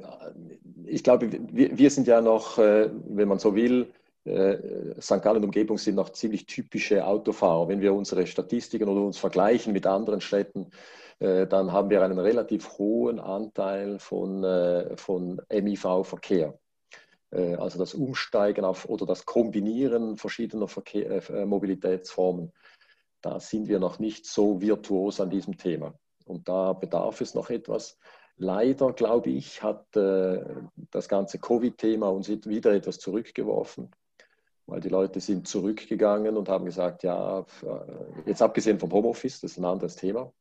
ich 0.84 1.02
glaube, 1.02 1.30
wir, 1.50 1.90
sind 1.90 2.06
ja 2.06 2.20
noch, 2.20 2.58
äh, 2.58 2.90
wenn 3.08 3.28
man 3.28 3.38
so 3.38 3.54
will, 3.54 3.92
äh, 4.24 4.56
St. 5.00 5.22
Gallen 5.22 5.44
Umgebung 5.44 5.78
sind 5.78 5.96
noch 5.96 6.10
ziemlich 6.10 6.46
typische 6.46 7.04
Autofahrer. 7.04 7.68
Wenn 7.68 7.80
wir 7.80 7.94
unsere 7.94 8.26
Statistiken 8.26 8.88
oder 8.88 9.02
uns 9.02 9.18
vergleichen 9.18 9.72
mit 9.72 9.86
anderen 9.86 10.20
Städten, 10.20 10.70
dann 11.18 11.70
haben 11.70 11.88
wir 11.88 12.02
einen 12.02 12.18
relativ 12.18 12.78
hohen 12.78 13.20
Anteil 13.20 14.00
von, 14.00 14.44
von 14.96 15.40
MIV-Verkehr. 15.52 16.58
Äh, 17.32 17.54
also 17.54 17.78
das 17.78 17.94
Umsteigen 17.94 18.64
auf 18.64 18.88
oder 18.88 19.06
das 19.06 19.26
Kombinieren 19.26 20.16
verschiedener 20.16 20.68
Verkehr, 20.68 21.28
äh, 21.30 21.44
Mobilitätsformen, 21.44 22.52
da 23.20 23.40
sind 23.40 23.68
wir 23.68 23.78
noch 23.78 23.98
nicht 23.98 24.26
so 24.26 24.60
virtuos 24.60 25.20
an 25.20 25.30
diesem 25.30 25.56
Thema. 25.56 25.94
Und 26.26 26.48
da 26.48 26.72
bedarf 26.72 27.20
es 27.20 27.34
noch 27.34 27.50
etwas. 27.50 27.98
Leider, 28.36 28.92
glaube 28.92 29.30
ich, 29.30 29.62
hat 29.62 29.96
äh, 29.96 30.44
das 30.90 31.08
ganze 31.08 31.38
Covid-Thema 31.38 32.08
uns 32.08 32.28
wieder 32.28 32.72
etwas 32.72 32.98
zurückgeworfen, 32.98 33.90
weil 34.66 34.80
die 34.80 34.88
Leute 34.88 35.20
sind 35.20 35.46
zurückgegangen 35.46 36.36
und 36.36 36.48
haben 36.48 36.64
gesagt, 36.64 37.02
ja, 37.02 37.40
äh, 37.40 37.44
jetzt 38.26 38.42
abgesehen 38.42 38.78
vom 38.78 38.92
Homeoffice, 38.92 39.40
das 39.40 39.52
ist 39.52 39.58
ein 39.58 39.64
anderes 39.64 39.96
Thema, 39.96 40.32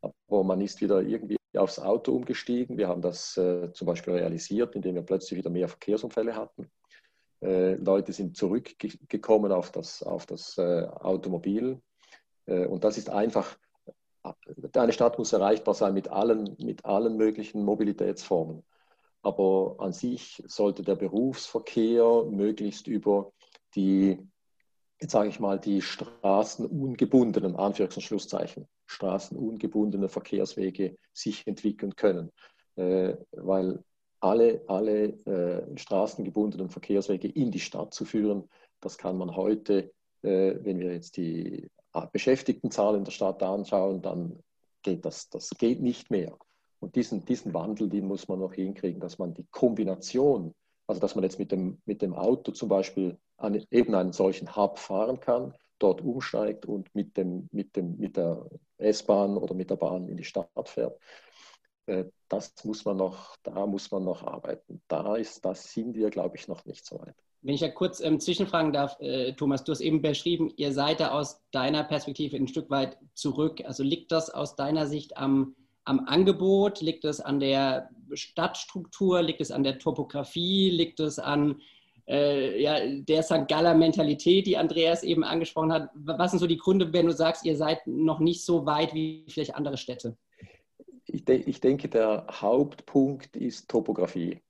aber 0.00 0.44
man 0.44 0.60
ist 0.60 0.80
wieder 0.80 1.00
irgendwie 1.00 1.39
aufs 1.56 1.78
Auto 1.78 2.12
umgestiegen. 2.12 2.78
Wir 2.78 2.88
haben 2.88 3.02
das 3.02 3.36
äh, 3.36 3.72
zum 3.72 3.86
Beispiel 3.86 4.14
realisiert, 4.14 4.74
indem 4.76 4.94
wir 4.94 5.02
plötzlich 5.02 5.38
wieder 5.38 5.50
mehr 5.50 5.68
Verkehrsunfälle 5.68 6.36
hatten. 6.36 6.70
Äh, 7.42 7.74
Leute 7.74 8.12
sind 8.12 8.36
zurückgekommen 8.36 9.52
auf 9.52 9.72
das, 9.72 10.02
auf 10.02 10.26
das 10.26 10.58
äh, 10.58 10.86
Automobil. 10.86 11.80
Äh, 12.46 12.66
und 12.66 12.84
das 12.84 12.98
ist 12.98 13.10
einfach 13.10 13.56
eine 14.74 14.92
Stadt 14.92 15.18
muss 15.18 15.32
erreichbar 15.32 15.74
sein 15.74 15.94
mit 15.94 16.08
allen, 16.08 16.56
mit 16.58 16.84
allen 16.84 17.16
möglichen 17.16 17.64
Mobilitätsformen. 17.64 18.62
Aber 19.22 19.76
an 19.78 19.92
sich 19.92 20.42
sollte 20.46 20.82
der 20.82 20.96
Berufsverkehr 20.96 22.24
möglichst 22.30 22.86
über 22.86 23.32
die, 23.74 24.18
sage 25.08 25.28
ich 25.30 25.40
mal, 25.40 25.58
die 25.58 25.80
straßenungebundenen, 25.80 27.56
Anführungs- 27.56 27.96
und 27.96 28.02
Schlusszeichen, 28.02 28.66
straßenungebundene 28.86 30.08
Verkehrswege 30.08 30.96
sich 31.12 31.46
entwickeln 31.46 31.96
können. 31.96 32.30
Äh, 32.76 33.16
weil 33.32 33.82
alle, 34.20 34.62
alle 34.66 35.04
äh, 35.24 35.78
straßengebundenen 35.78 36.68
Verkehrswege 36.68 37.28
in 37.28 37.50
die 37.50 37.60
Stadt 37.60 37.94
zu 37.94 38.04
führen, 38.04 38.48
das 38.80 38.98
kann 38.98 39.16
man 39.16 39.34
heute, 39.34 39.92
äh, 40.22 40.54
wenn 40.62 40.78
wir 40.78 40.92
jetzt 40.92 41.16
die 41.16 41.70
Beschäftigtenzahl 42.12 42.96
in 42.96 43.04
der 43.04 43.12
Stadt 43.12 43.42
anschauen, 43.42 44.02
dann 44.02 44.42
geht 44.82 45.04
das, 45.04 45.28
das 45.30 45.50
geht 45.50 45.80
nicht 45.80 46.10
mehr. 46.10 46.36
Und 46.78 46.94
diesen, 46.94 47.24
diesen 47.24 47.52
Wandel, 47.52 47.88
den 47.88 48.06
muss 48.06 48.28
man 48.28 48.38
noch 48.38 48.54
hinkriegen, 48.54 49.00
dass 49.00 49.18
man 49.18 49.34
die 49.34 49.46
Kombination, 49.50 50.54
also 50.90 51.00
dass 51.00 51.14
man 51.14 51.22
jetzt 51.22 51.38
mit 51.38 51.52
dem, 51.52 51.80
mit 51.86 52.02
dem 52.02 52.14
Auto 52.14 52.50
zum 52.50 52.68
Beispiel 52.68 53.16
an 53.36 53.64
eben 53.70 53.94
einen 53.94 54.12
solchen 54.12 54.56
Hub 54.56 54.78
fahren 54.78 55.20
kann, 55.20 55.54
dort 55.78 56.00
umsteigt 56.02 56.66
und 56.66 56.92
mit, 56.94 57.16
dem, 57.16 57.48
mit, 57.52 57.76
dem, 57.76 57.96
mit 57.96 58.16
der 58.16 58.44
S-Bahn 58.76 59.36
oder 59.36 59.54
mit 59.54 59.70
der 59.70 59.76
Bahn 59.76 60.08
in 60.08 60.16
die 60.16 60.24
Stadt 60.24 60.48
fährt. 60.64 60.98
Äh, 61.86 62.06
das 62.28 62.52
muss 62.64 62.84
man 62.84 62.96
noch, 62.96 63.36
da 63.44 63.66
muss 63.66 63.90
man 63.92 64.04
noch 64.04 64.24
arbeiten. 64.24 64.82
Da 64.88 65.14
ist, 65.14 65.44
das 65.44 65.72
sind 65.72 65.94
wir, 65.94 66.10
glaube 66.10 66.36
ich, 66.36 66.48
noch 66.48 66.64
nicht 66.64 66.84
so 66.84 66.98
weit. 66.98 67.14
Wenn 67.42 67.54
ich 67.54 67.60
ja 67.62 67.70
kurz 67.70 68.00
ähm, 68.00 68.18
zwischenfragen 68.18 68.72
darf, 68.72 68.98
äh, 69.00 69.32
Thomas, 69.34 69.62
du 69.62 69.72
hast 69.72 69.80
eben 69.80 70.02
beschrieben, 70.02 70.52
ihr 70.56 70.72
seid 70.72 70.98
da 70.98 71.12
aus 71.12 71.40
deiner 71.52 71.84
Perspektive 71.84 72.36
ein 72.36 72.48
Stück 72.48 72.68
weit 72.68 72.98
zurück. 73.14 73.62
Also 73.64 73.84
liegt 73.84 74.12
das 74.12 74.28
aus 74.28 74.56
deiner 74.56 74.86
Sicht 74.86 75.16
am, 75.16 75.54
am 75.90 76.06
Angebot? 76.06 76.80
Liegt 76.80 77.04
es 77.04 77.20
an 77.20 77.40
der 77.40 77.90
Stadtstruktur? 78.14 79.22
Liegt 79.22 79.40
es 79.40 79.50
an 79.50 79.64
der 79.64 79.78
Topografie? 79.78 80.70
Liegt 80.70 81.00
es 81.00 81.18
an 81.18 81.60
äh, 82.08 82.62
ja, 82.62 82.78
der 82.86 83.22
St. 83.22 83.48
Galler 83.48 83.74
Mentalität, 83.74 84.46
die 84.46 84.56
Andreas 84.56 85.02
eben 85.02 85.24
angesprochen 85.24 85.72
hat? 85.72 85.90
Was 85.94 86.30
sind 86.30 86.38
so 86.38 86.46
die 86.46 86.58
Gründe, 86.58 86.92
wenn 86.92 87.06
du 87.06 87.12
sagst, 87.12 87.44
ihr 87.44 87.56
seid 87.56 87.86
noch 87.86 88.20
nicht 88.20 88.44
so 88.44 88.64
weit 88.66 88.94
wie 88.94 89.24
vielleicht 89.28 89.54
andere 89.54 89.76
Städte? 89.76 90.16
Ich, 91.06 91.24
de 91.24 91.42
ich 91.42 91.60
denke, 91.60 91.88
der 91.88 92.26
Hauptpunkt 92.30 93.36
ist 93.36 93.68
Topografie. 93.68 94.40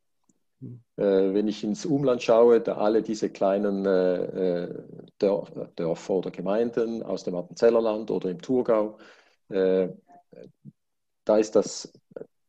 Äh, 0.62 0.73
wenn 0.97 1.49
ich 1.49 1.64
ins 1.64 1.87
Umland 1.87 2.23
schaue, 2.23 2.61
da 2.61 2.76
alle 2.76 3.02
diese 3.02 3.30
kleinen 3.30 3.87
äh, 3.87 4.64
äh 4.64 4.75
Dörfer 5.18 6.14
oder 6.14 6.30
Gemeinden 6.30 7.02
aus 7.02 7.25
dem 7.25 7.35
Appenzellerland 7.35 8.11
oder 8.11 8.30
im 8.30 8.40
Thurgau, 8.40 8.99
da 11.25 11.39
ist 11.39 11.57
das, 11.57 11.93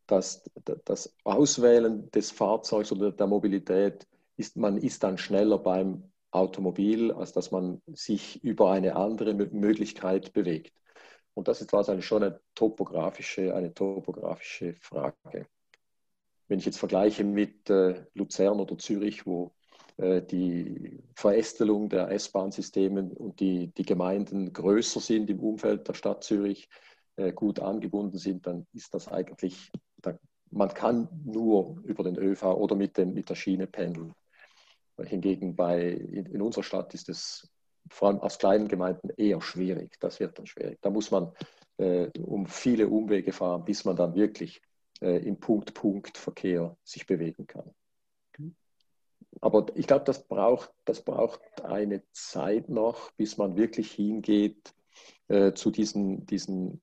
das, 0.07 0.43
das 0.85 1.15
Auswählen 1.23 2.09
des 2.11 2.31
Fahrzeugs 2.31 2.91
oder 2.91 3.11
der 3.11 3.27
Mobilität, 3.27 4.07
ist, 4.37 4.57
man 4.57 4.77
ist 4.77 5.03
dann 5.03 5.17
schneller 5.17 5.59
beim 5.59 6.11
Automobil, 6.31 7.11
als 7.11 7.33
dass 7.33 7.51
man 7.51 7.81
sich 7.87 8.43
über 8.43 8.71
eine 8.71 8.95
andere 8.95 9.33
Möglichkeit 9.33 10.33
bewegt. 10.33 10.73
Und 11.33 11.47
das 11.47 11.61
ist 11.61 11.73
wahrscheinlich 11.73 12.05
schon 12.05 12.23
eine 12.23 12.39
topografische, 12.55 13.53
eine 13.53 13.73
topografische 13.73 14.75
Frage 14.75 15.47
wenn 16.51 16.59
ich 16.59 16.65
jetzt 16.65 16.79
vergleiche 16.79 17.23
mit 17.23 17.69
äh, 17.69 18.03
Luzern 18.13 18.59
oder 18.59 18.77
Zürich, 18.77 19.25
wo 19.25 19.53
äh, 19.95 20.21
die 20.21 21.01
Verästelung 21.15 21.87
der 21.87 22.11
S-Bahn-Systeme 22.11 23.09
und 23.15 23.39
die, 23.39 23.67
die 23.67 23.85
Gemeinden 23.85 24.51
größer 24.51 24.99
sind 24.99 25.29
im 25.29 25.39
Umfeld 25.39 25.87
der 25.87 25.93
Stadt 25.93 26.25
Zürich, 26.25 26.67
gut 27.35 27.59
angebunden 27.59 28.17
sind, 28.17 28.47
dann 28.47 28.65
ist 28.73 28.93
das 28.93 29.07
eigentlich, 29.07 29.71
man 30.49 30.69
kann 30.69 31.07
nur 31.23 31.81
über 31.83 32.03
den 32.03 32.17
ÖV 32.17 32.43
oder 32.43 32.75
mit, 32.75 32.97
dem, 32.97 33.13
mit 33.13 33.29
der 33.29 33.35
Schiene 33.35 33.67
pendeln. 33.67 34.13
Hingegen 34.97 35.55
bei, 35.55 35.89
in, 35.89 36.25
in 36.27 36.41
unserer 36.41 36.63
Stadt 36.63 36.93
ist 36.93 37.09
es 37.09 37.49
vor 37.89 38.09
allem 38.09 38.19
aus 38.19 38.37
kleinen 38.37 38.67
Gemeinden 38.67 39.09
eher 39.17 39.41
schwierig. 39.41 39.97
Das 39.99 40.19
wird 40.19 40.37
dann 40.37 40.45
schwierig. 40.45 40.79
Da 40.81 40.89
muss 40.89 41.11
man 41.11 41.31
äh, 41.77 42.09
um 42.19 42.45
viele 42.45 42.87
Umwege 42.87 43.33
fahren, 43.33 43.65
bis 43.65 43.85
man 43.85 43.95
dann 43.95 44.15
wirklich 44.15 44.61
äh, 45.01 45.17
im 45.25 45.39
Punkt-Punkt-Verkehr 45.39 46.77
sich 46.83 47.05
bewegen 47.07 47.47
kann. 47.47 47.73
Aber 49.39 49.65
ich 49.75 49.87
glaube, 49.87 50.05
das 50.05 50.27
braucht, 50.27 50.71
das 50.85 51.03
braucht 51.03 51.41
eine 51.63 52.03
Zeit 52.11 52.69
noch, 52.69 53.11
bis 53.11 53.37
man 53.37 53.55
wirklich 53.55 53.91
hingeht 53.91 54.73
äh, 55.29 55.53
zu 55.53 55.71
diesen, 55.71 56.25
diesen 56.25 56.81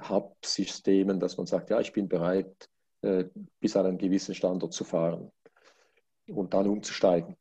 Hub-Systemen, 0.00 1.20
dass 1.20 1.36
man 1.36 1.46
sagt, 1.46 1.70
ja, 1.70 1.80
ich 1.80 1.92
bin 1.92 2.08
bereit, 2.08 2.68
äh, 3.02 3.24
bis 3.60 3.76
an 3.76 3.86
einen 3.86 3.98
gewissen 3.98 4.34
Standort 4.34 4.72
zu 4.72 4.84
fahren 4.84 5.30
und 6.28 6.54
dann 6.54 6.68
umzusteigen. 6.68 7.36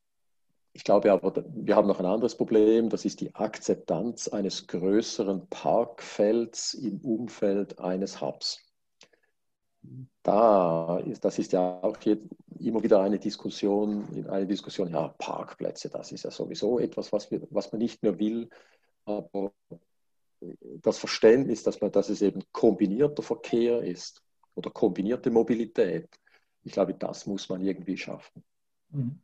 Ich 0.74 0.84
glaube 0.84 1.12
aber, 1.12 1.46
wir 1.48 1.76
haben 1.76 1.88
noch 1.88 2.00
ein 2.00 2.06
anderes 2.06 2.36
Problem, 2.36 2.90
das 2.90 3.06
ist 3.06 3.22
die 3.22 3.34
Akzeptanz 3.34 4.28
eines 4.28 4.68
größeren 4.68 5.48
Parkfelds 5.48 6.74
im 6.74 7.00
Umfeld 7.00 7.80
eines 7.80 8.20
Hubs. 8.20 8.62
Da 10.22 11.00
ist, 11.00 11.24
das 11.24 11.40
ist 11.40 11.54
ja 11.54 11.82
auch 11.82 11.96
jetzt 12.02 12.26
immer 12.60 12.84
wieder 12.84 13.00
eine 13.02 13.20
Diskussion, 13.20 14.28
eine 14.28 14.48
Diskussion, 14.48 14.90
ja, 14.90 15.10
Parkplätze, 15.18 15.90
das 15.90 16.12
ist 16.12 16.24
ja 16.24 16.32
sowieso 16.32 16.80
etwas, 16.80 17.14
was, 17.14 17.32
wir, 17.32 17.48
was 17.52 17.72
man 17.72 17.80
nicht 17.80 18.04
mehr 18.04 18.20
will, 18.20 18.50
aber 19.06 19.54
das 20.82 20.98
Verständnis, 20.98 21.64
dass, 21.64 21.82
man, 21.82 21.92
dass 21.92 22.10
es 22.10 22.22
eben 22.22 22.42
kombinierter 22.52 23.24
Verkehr 23.24 23.82
ist 23.82 24.22
oder 24.56 24.70
kombinierte 24.70 25.30
Mobilität, 25.30 26.08
ich 26.64 26.72
glaube, 26.72 26.94
das 26.94 27.26
muss 27.26 27.48
man 27.50 27.62
irgendwie 27.62 27.98
schaffen. 27.98 28.44
Mhm. 28.90 29.20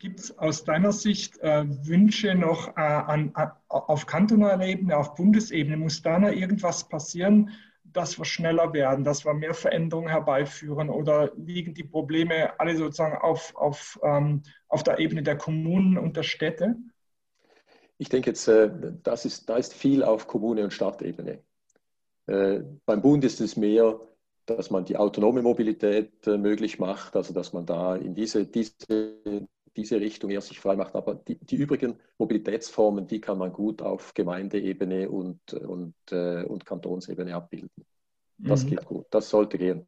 Gibt 0.00 0.18
es 0.18 0.36
aus 0.36 0.64
deiner 0.64 0.92
Sicht 0.92 1.38
äh, 1.38 1.64
Wünsche 1.86 2.34
noch 2.34 2.76
äh, 2.76 2.80
an, 2.80 3.32
auf 3.68 4.06
kantonaler 4.06 4.66
Ebene, 4.66 4.96
auf 4.96 5.14
Bundesebene? 5.14 5.76
Muss 5.76 6.02
da 6.02 6.18
noch 6.18 6.32
irgendwas 6.32 6.88
passieren, 6.88 7.50
dass 7.84 8.18
wir 8.18 8.24
schneller 8.24 8.72
werden, 8.72 9.04
dass 9.04 9.24
wir 9.24 9.34
mehr 9.34 9.54
Veränderungen 9.54 10.08
herbeiführen 10.08 10.90
oder 10.90 11.32
liegen 11.36 11.74
die 11.74 11.84
Probleme 11.84 12.58
alle 12.58 12.76
sozusagen 12.76 13.16
auf, 13.18 13.54
auf, 13.56 13.98
ähm, 14.02 14.42
auf 14.68 14.82
der 14.82 14.98
Ebene 14.98 15.22
der 15.22 15.36
Kommunen 15.36 15.96
und 15.96 16.16
der 16.16 16.24
Städte? 16.24 16.76
Ich 17.98 18.08
denke 18.08 18.30
jetzt, 18.30 18.46
äh, 18.48 18.70
das 19.02 19.24
ist, 19.24 19.48
da 19.48 19.56
ist 19.56 19.74
viel 19.74 20.02
auf 20.04 20.28
Kommune- 20.28 20.62
und 20.64 20.72
Stadtebene. 20.72 21.42
Äh, 22.26 22.60
beim 22.86 23.02
Bund 23.02 23.24
ist 23.24 23.40
es 23.40 23.56
mehr, 23.56 24.00
dass 24.46 24.70
man 24.70 24.84
die 24.84 24.96
autonome 24.96 25.42
Mobilität 25.42 26.26
äh, 26.26 26.38
möglich 26.38 26.78
macht, 26.78 27.16
also 27.16 27.34
dass 27.34 27.52
man 27.52 27.66
da 27.66 27.96
in 27.96 28.14
diese, 28.14 28.46
diese, 28.46 29.48
diese 29.76 30.00
Richtung 30.00 30.30
eher 30.30 30.40
sich 30.40 30.60
frei 30.60 30.76
macht. 30.76 30.94
Aber 30.94 31.16
die, 31.16 31.36
die 31.36 31.56
übrigen 31.56 31.98
Mobilitätsformen, 32.18 33.06
die 33.08 33.20
kann 33.20 33.36
man 33.36 33.52
gut 33.52 33.82
auf 33.82 34.14
Gemeindeebene 34.14 35.10
und, 35.10 35.52
und, 35.52 35.94
und 36.12 36.64
Kantonsebene 36.64 37.34
abbilden. 37.34 37.70
Das 38.38 38.64
mhm. 38.64 38.70
geht 38.70 38.84
gut, 38.84 39.06
das 39.10 39.28
sollte 39.28 39.58
gehen. 39.58 39.86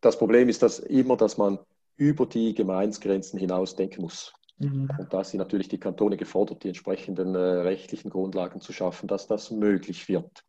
Das 0.00 0.18
Problem 0.18 0.48
ist 0.48 0.62
dass 0.62 0.80
immer, 0.80 1.16
dass 1.16 1.38
man 1.38 1.58
über 1.96 2.26
die 2.26 2.54
Gemeinsgrenzen 2.54 3.38
hinaus 3.38 3.76
denken 3.76 4.02
muss. 4.02 4.32
Mhm. 4.58 4.88
Und 4.98 5.12
da 5.12 5.24
sind 5.24 5.38
natürlich 5.38 5.68
die 5.68 5.78
Kantone 5.78 6.16
gefordert, 6.16 6.62
die 6.62 6.68
entsprechenden 6.68 7.34
äh, 7.34 7.38
rechtlichen 7.38 8.10
Grundlagen 8.10 8.60
zu 8.60 8.72
schaffen, 8.72 9.08
dass 9.08 9.26
das 9.26 9.50
möglich 9.50 10.08
wird. 10.08 10.44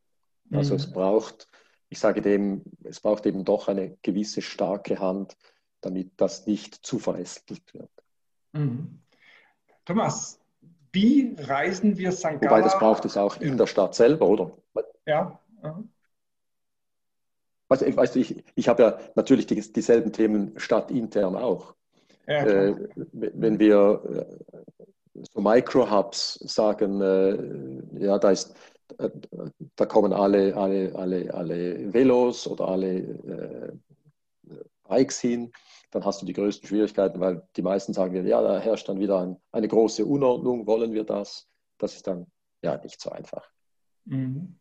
Also 0.52 0.74
mhm. 0.74 0.80
es 0.80 0.92
braucht, 0.92 1.50
ich 1.90 2.00
sage 2.00 2.22
dem, 2.22 2.64
es 2.84 3.00
braucht 3.00 3.26
eben 3.26 3.46
doch 3.46 3.68
eine 3.68 3.98
gewisse 4.02 4.42
starke 4.42 5.00
Hand, 5.00 5.36
damit 5.82 6.12
das 6.18 6.46
nicht 6.46 6.86
zu 6.86 7.00
verästelt 7.00 7.74
wird. 7.74 7.90
Mhm. 8.54 9.00
Thomas, 9.86 10.40
wie 10.92 11.36
reisen 11.38 11.98
wir 11.98 12.12
St. 12.12 12.42
Wobei 12.42 12.62
das 12.62 12.78
braucht 12.80 13.06
es 13.06 13.18
auch 13.18 13.40
in 13.42 13.58
der 13.58 13.68
Stadt 13.68 13.96
selber, 13.96 14.28
oder? 14.28 14.58
Ja. 15.06 15.40
Du, 15.64 15.90
weißt 17.70 18.16
du 18.16 18.20
ich, 18.20 18.44
ich 18.56 18.68
habe 18.68 18.84
ja 18.84 19.00
natürlich 19.16 19.48
die, 19.48 19.60
dieselben 19.60 20.14
Themen 20.14 20.58
stadtintern 20.58 21.36
auch. 21.36 21.76
Ja, 22.28 22.46
äh, 22.46 22.76
wenn 22.96 23.60
wir 23.60 24.02
äh, 24.04 25.22
so 25.34 25.42
Micro-Hubs 25.42 26.40
sagen, 26.42 27.02
äh, 27.02 28.04
ja, 28.04 28.18
da 28.18 28.32
ist 28.32 28.56
äh, 28.98 29.10
da 29.76 29.86
kommen 29.86 30.14
alle, 30.14 30.56
alle, 30.56 30.94
alle, 30.96 31.34
alle 31.34 31.94
Velos 31.94 32.48
oder 32.48 32.68
alle 32.68 32.98
äh, 32.98 33.72
Bikes 34.88 35.20
hin 35.20 35.52
dann 35.96 36.04
hast 36.04 36.22
du 36.22 36.26
die 36.26 36.34
größten 36.34 36.68
Schwierigkeiten, 36.68 37.22
weil 37.22 37.48
die 37.56 37.62
meisten 37.62 37.94
sagen, 37.94 38.28
ja, 38.28 38.42
da 38.42 38.60
herrscht 38.60 38.90
dann 38.90 39.00
wieder 39.00 39.22
ein, 39.22 39.38
eine 39.54 39.68
große 39.70 40.06
Unordnung, 40.06 40.68
wollen 40.68 40.92
wir 40.92 41.06
das? 41.06 41.48
Das 41.78 41.96
ist 41.96 42.06
dann 42.06 42.28
ja 42.62 42.78
nicht 42.78 43.00
so 43.00 43.12
einfach. 43.12 43.50
Mhm. 44.04 44.58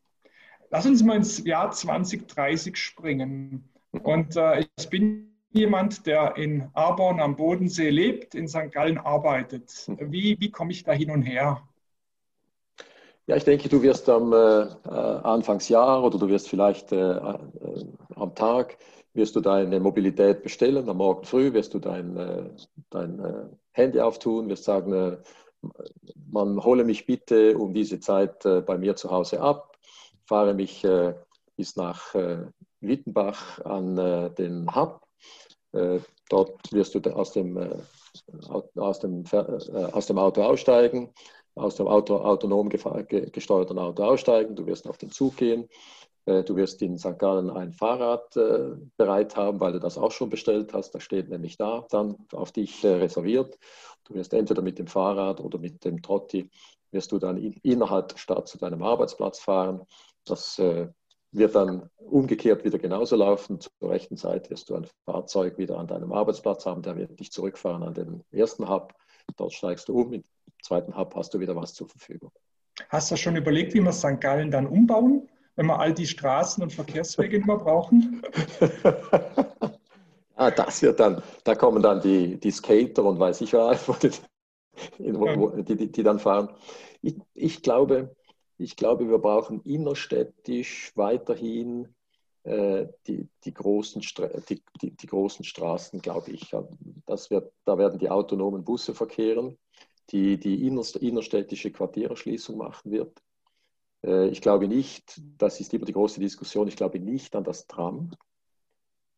Lass 0.71 0.87
uns 0.87 1.02
mal 1.02 1.16
ins 1.16 1.44
Jahr 1.44 1.73
2030 1.73 2.76
springen. 2.76 3.68
Und 3.90 4.37
äh, 4.37 4.64
ich 4.76 4.88
bin 4.88 5.34
jemand, 5.54 6.06
der 6.06 6.37
in 6.37 6.68
Arborn 6.75 7.20
am 7.20 7.37
Bodensee 7.37 7.90
lebt, 7.90 8.34
in 8.34 8.49
St. 8.49 8.70
Gallen 8.70 8.99
arbeitet. 8.99 9.87
Wie, 9.99 10.37
wie 10.38 10.50
komme 10.50 10.73
ich 10.73 10.84
da 10.84 10.92
hin 10.92 11.11
und 11.11 11.23
her? 11.23 11.62
Ja, 13.26 13.37
ich 13.37 13.44
denke, 13.44 13.70
du 13.70 13.80
wirst 13.82 14.06
am 14.11 14.32
äh, 14.34 14.66
Anfangsjahr 14.88 16.04
oder 16.04 16.18
du 16.18 16.28
wirst 16.28 16.49
vielleicht 16.49 16.92
äh, 16.92 17.12
äh, 17.12 17.38
am 18.16 18.34
Tag 18.34 18.76
wirst 19.14 19.34
du 19.37 19.40
deine 19.40 19.80
Mobilität 19.80 20.42
bestellen. 20.42 20.88
Am 20.88 20.99
Morgen 20.99 21.25
früh 21.25 21.52
wirst 21.54 21.73
du 21.73 21.78
dein, 21.78 22.16
äh, 22.16 22.50
dein 22.90 23.18
äh, 23.20 23.46
Handy 23.73 24.00
auftun, 24.00 24.49
wirst 24.49 24.64
sagen, 24.64 24.92
äh, 24.92 25.16
man 26.30 26.62
hole 26.62 26.84
mich 26.84 27.06
bitte 27.06 27.56
um 27.56 27.73
diese 27.73 27.99
Zeit 27.99 28.40
bei 28.42 28.76
mir 28.76 28.96
zu 28.96 29.11
Hause 29.11 29.40
ab, 29.40 29.78
fahre 30.26 30.52
mich 30.52 30.87
bis 31.56 31.75
nach 31.75 32.14
Wittenbach 32.82 33.64
an 33.64 33.96
den 34.37 34.75
Hub. 34.75 35.03
Dort 36.28 36.73
wirst 36.73 36.95
du 36.95 37.00
aus 37.11 37.33
dem, 37.33 37.59
aus 38.78 39.00
dem, 39.00 39.25
aus 39.93 40.07
dem 40.07 40.19
Auto 40.19 40.43
aussteigen, 40.43 41.12
aus 41.54 41.76
dem 41.76 41.88
Auto, 41.88 42.16
autonom 42.16 42.69
gesteuerten 42.69 43.78
Auto 43.78 44.04
aussteigen, 44.04 44.57
du 44.57 44.66
wirst 44.66 44.88
auf 44.88 44.99
den 44.99 45.11
Zug 45.11 45.37
gehen, 45.37 45.69
äh, 46.26 46.43
du 46.43 46.57
wirst 46.57 46.83
in 46.83 46.99
St. 46.99 47.19
Gallen 47.19 47.50
ein 47.50 47.73
Fahrrad 47.73 48.37
äh, 48.37 48.76
bereit 48.97 49.37
haben, 49.37 49.61
weil 49.61 49.73
du 49.73 49.81
das 49.81 49.99
auch 49.99 50.12
schon 50.12 50.31
bestellt 50.31 50.73
hast. 50.73 50.93
Das 50.95 51.02
steht 51.02 51.28
nämlich 51.28 51.57
da, 51.57 51.87
dann 51.90 52.16
auf 52.33 52.52
dich 52.52 52.83
äh, 52.85 52.95
reserviert. 52.95 53.59
Du 54.04 54.14
wirst 54.14 54.35
entweder 54.35 54.62
mit 54.62 54.78
dem 54.78 54.87
Fahrrad 54.87 55.40
oder 55.40 55.59
mit 55.59 55.85
dem 55.85 56.02
Trotti, 56.02 56.50
wirst 56.90 57.12
du 57.12 57.19
dann 57.19 57.37
innerhalb 57.62 58.09
der 58.09 58.19
Stadt 58.19 58.49
zu 58.49 58.59
deinem 58.59 58.83
Arbeitsplatz 58.83 59.40
fahren. 59.40 59.83
Das 60.25 60.61
wird 61.35 61.55
dann 61.55 61.91
umgekehrt 61.97 62.64
wieder 62.64 62.79
genauso 62.79 63.17
laufen. 63.17 63.61
Zur 63.61 63.91
rechten 63.91 64.17
Zeit 64.17 64.50
wirst 64.50 64.71
du 64.71 64.76
ein 64.76 64.87
Fahrzeug 65.05 65.59
wieder 65.59 65.79
an 65.79 65.87
deinem 65.87 66.12
Arbeitsplatz 66.12 66.67
haben, 66.67 66.83
der 66.83 66.97
wird 66.97 67.19
dich 67.19 67.33
zurückfahren 67.33 67.83
an 67.83 67.95
den 67.95 68.25
ersten 68.31 68.69
Hub. 68.69 68.95
Dort 69.37 69.53
steigst 69.53 69.88
du 69.88 70.00
um, 70.00 70.12
im 70.12 70.23
zweiten 70.62 70.97
Hub 70.97 71.14
hast 71.17 71.35
du 71.35 71.41
wieder 71.41 71.57
was 71.57 71.75
zur 71.75 71.88
Verfügung. 71.88 72.31
Hast 72.88 73.11
du 73.11 73.17
schon 73.17 73.37
überlegt, 73.37 73.75
wie 73.75 73.81
wir 73.81 73.93
St. 73.93 74.21
Gallen 74.21 74.50
dann 74.50 74.67
umbauen? 74.67 75.29
wenn 75.57 75.67
wir 75.67 75.79
all 75.79 75.93
die 75.93 76.07
Straßen 76.07 76.62
und 76.62 76.73
Verkehrswege 76.73 77.41
mehr 77.41 77.57
brauchen? 77.57 78.23
ah, 80.37 80.50
das 80.50 80.83
wird 80.83 81.00
dann, 81.00 81.23
da 81.45 81.55
kommen 81.55 81.83
dann 81.83 82.00
die, 82.00 82.38
die 82.38 82.50
Skater 82.50 83.05
und 83.05 83.19
weiß 83.19 83.41
ich 83.43 83.53
was, 83.53 83.87
die, 84.99 85.76
die, 85.76 85.93
die 85.93 86.03
dann 86.03 86.19
fahren. 86.19 86.49
Ich, 87.03 87.17
ich, 87.35 87.62
glaube, 87.62 88.14
ich 88.58 88.76
glaube, 88.76 89.08
wir 89.08 89.18
brauchen 89.18 89.61
innerstädtisch 89.62 90.92
weiterhin 90.94 91.94
äh, 92.44 92.87
die, 93.06 93.28
die, 93.44 93.54
großen 93.54 94.02
die, 94.49 94.62
die, 94.80 94.90
die, 94.90 95.06
großen 95.06 95.44
Straßen, 95.44 96.00
glaube 96.00 96.30
ich. 96.30 96.54
Das 97.06 97.30
wird, 97.30 97.52
da 97.64 97.78
werden 97.78 97.99
die 97.99 98.11
autonomen 98.11 98.64
Busse 98.64 98.94
verkehren, 98.94 99.58
die 100.11 100.38
die 100.38 100.66
innerstädtische 100.66 101.73
Quartiererschließung 101.73 102.56
machen 102.56 102.92
wird. 102.92 103.23
Äh, 104.04 104.28
ich 104.28 104.40
glaube 104.40 104.68
nicht, 104.68 105.20
das 105.38 105.61
ist 105.61 105.73
immer 105.75 105.87
die 105.87 105.92
große 105.92 106.20
Diskussion, 106.20 106.68
ich 106.68 106.76
glaube 106.76 107.00
nicht 107.00 107.34
an 107.34 107.44
das 107.44 107.66
Tram, 107.66 108.12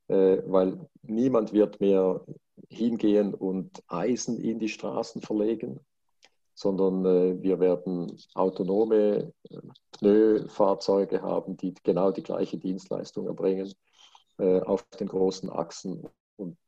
äh, 0.08 0.38
weil 0.46 0.88
niemand 1.02 1.52
wird 1.52 1.80
mehr 1.80 2.24
hingehen 2.68 3.34
und 3.34 3.82
Eisen 3.88 4.38
in 4.38 4.58
die 4.58 4.68
Straßen 4.68 5.20
verlegen, 5.20 5.80
sondern 6.56 7.04
äh, 7.04 7.42
wir 7.42 7.60
werden 7.60 8.16
autonome 8.34 9.32
Pneu-Fahrzeuge 9.92 11.22
haben, 11.22 11.56
die 11.56 11.74
genau 11.84 12.10
die 12.10 12.24
gleiche 12.24 12.58
Dienstleistung 12.58 13.26
erbringen 13.26 13.72
auf 14.38 14.84
den 15.00 15.08
großen 15.08 15.48
Achsen. 15.48 16.06
Und 16.36 16.58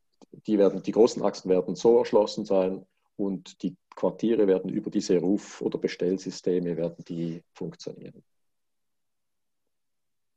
die, 0.46 0.56
werden, 0.56 0.82
die 0.82 0.92
großen 0.92 1.22
Achsen 1.22 1.50
werden 1.50 1.74
so 1.74 1.98
erschlossen 1.98 2.46
sein, 2.46 2.86
und 3.18 3.62
die 3.62 3.76
Quartiere 3.96 4.46
werden 4.46 4.70
über 4.70 4.90
diese 4.90 5.18
Ruf- 5.18 5.60
oder 5.60 5.78
Bestellsysteme 5.78 6.76
werden 6.76 7.04
die 7.08 7.42
funktionieren. 7.52 8.22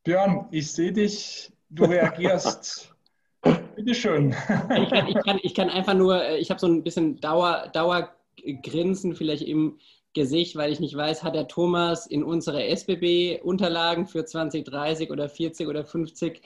Björn, 0.03 0.47
ich 0.49 0.71
sehe 0.71 0.91
dich, 0.91 1.53
du 1.69 1.83
reagierst. 1.83 2.91
Bitte 3.75 3.93
schön. 3.93 4.31
Ich 4.31 4.89
kann, 4.89 5.07
ich, 5.07 5.23
kann, 5.23 5.39
ich 5.43 5.53
kann 5.53 5.69
einfach 5.69 5.93
nur, 5.93 6.23
äh, 6.23 6.37
ich 6.37 6.49
habe 6.49 6.59
so 6.59 6.67
ein 6.67 6.83
bisschen 6.83 7.19
Dauer, 7.19 7.67
Dauergrinsen 8.43 9.15
vielleicht 9.15 9.43
im 9.43 9.77
Gesicht, 10.13 10.55
weil 10.55 10.71
ich 10.71 10.79
nicht 10.79 10.95
weiß, 10.95 11.23
hat 11.23 11.35
der 11.35 11.47
Thomas 11.47 12.05
in 12.05 12.23
unsere 12.23 12.65
SBB-Unterlagen 12.65 14.07
für 14.07 14.25
2030 14.25 15.09
oder 15.09 15.29
40 15.29 15.67
oder 15.67 15.85
50 15.85 16.41